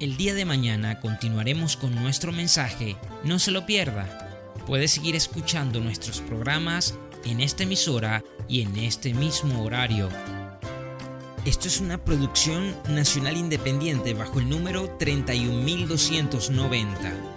El 0.00 0.16
día 0.16 0.34
de 0.34 0.44
mañana 0.44 1.00
continuaremos 1.00 1.76
con 1.76 1.94
nuestro 1.94 2.32
mensaje. 2.32 2.96
No 3.24 3.38
se 3.38 3.52
lo 3.52 3.66
pierda. 3.66 4.52
Puede 4.66 4.88
seguir 4.88 5.14
escuchando 5.14 5.80
nuestros 5.80 6.20
programas 6.20 6.94
en 7.24 7.40
esta 7.40 7.62
emisora 7.62 8.24
y 8.48 8.62
en 8.62 8.76
este 8.76 9.14
mismo 9.14 9.62
horario. 9.62 10.08
Esto 11.44 11.68
es 11.68 11.80
una 11.80 12.04
producción 12.04 12.74
nacional 12.88 13.36
independiente 13.36 14.14
bajo 14.14 14.38
el 14.38 14.48
número 14.48 14.96
31290. 14.98 17.31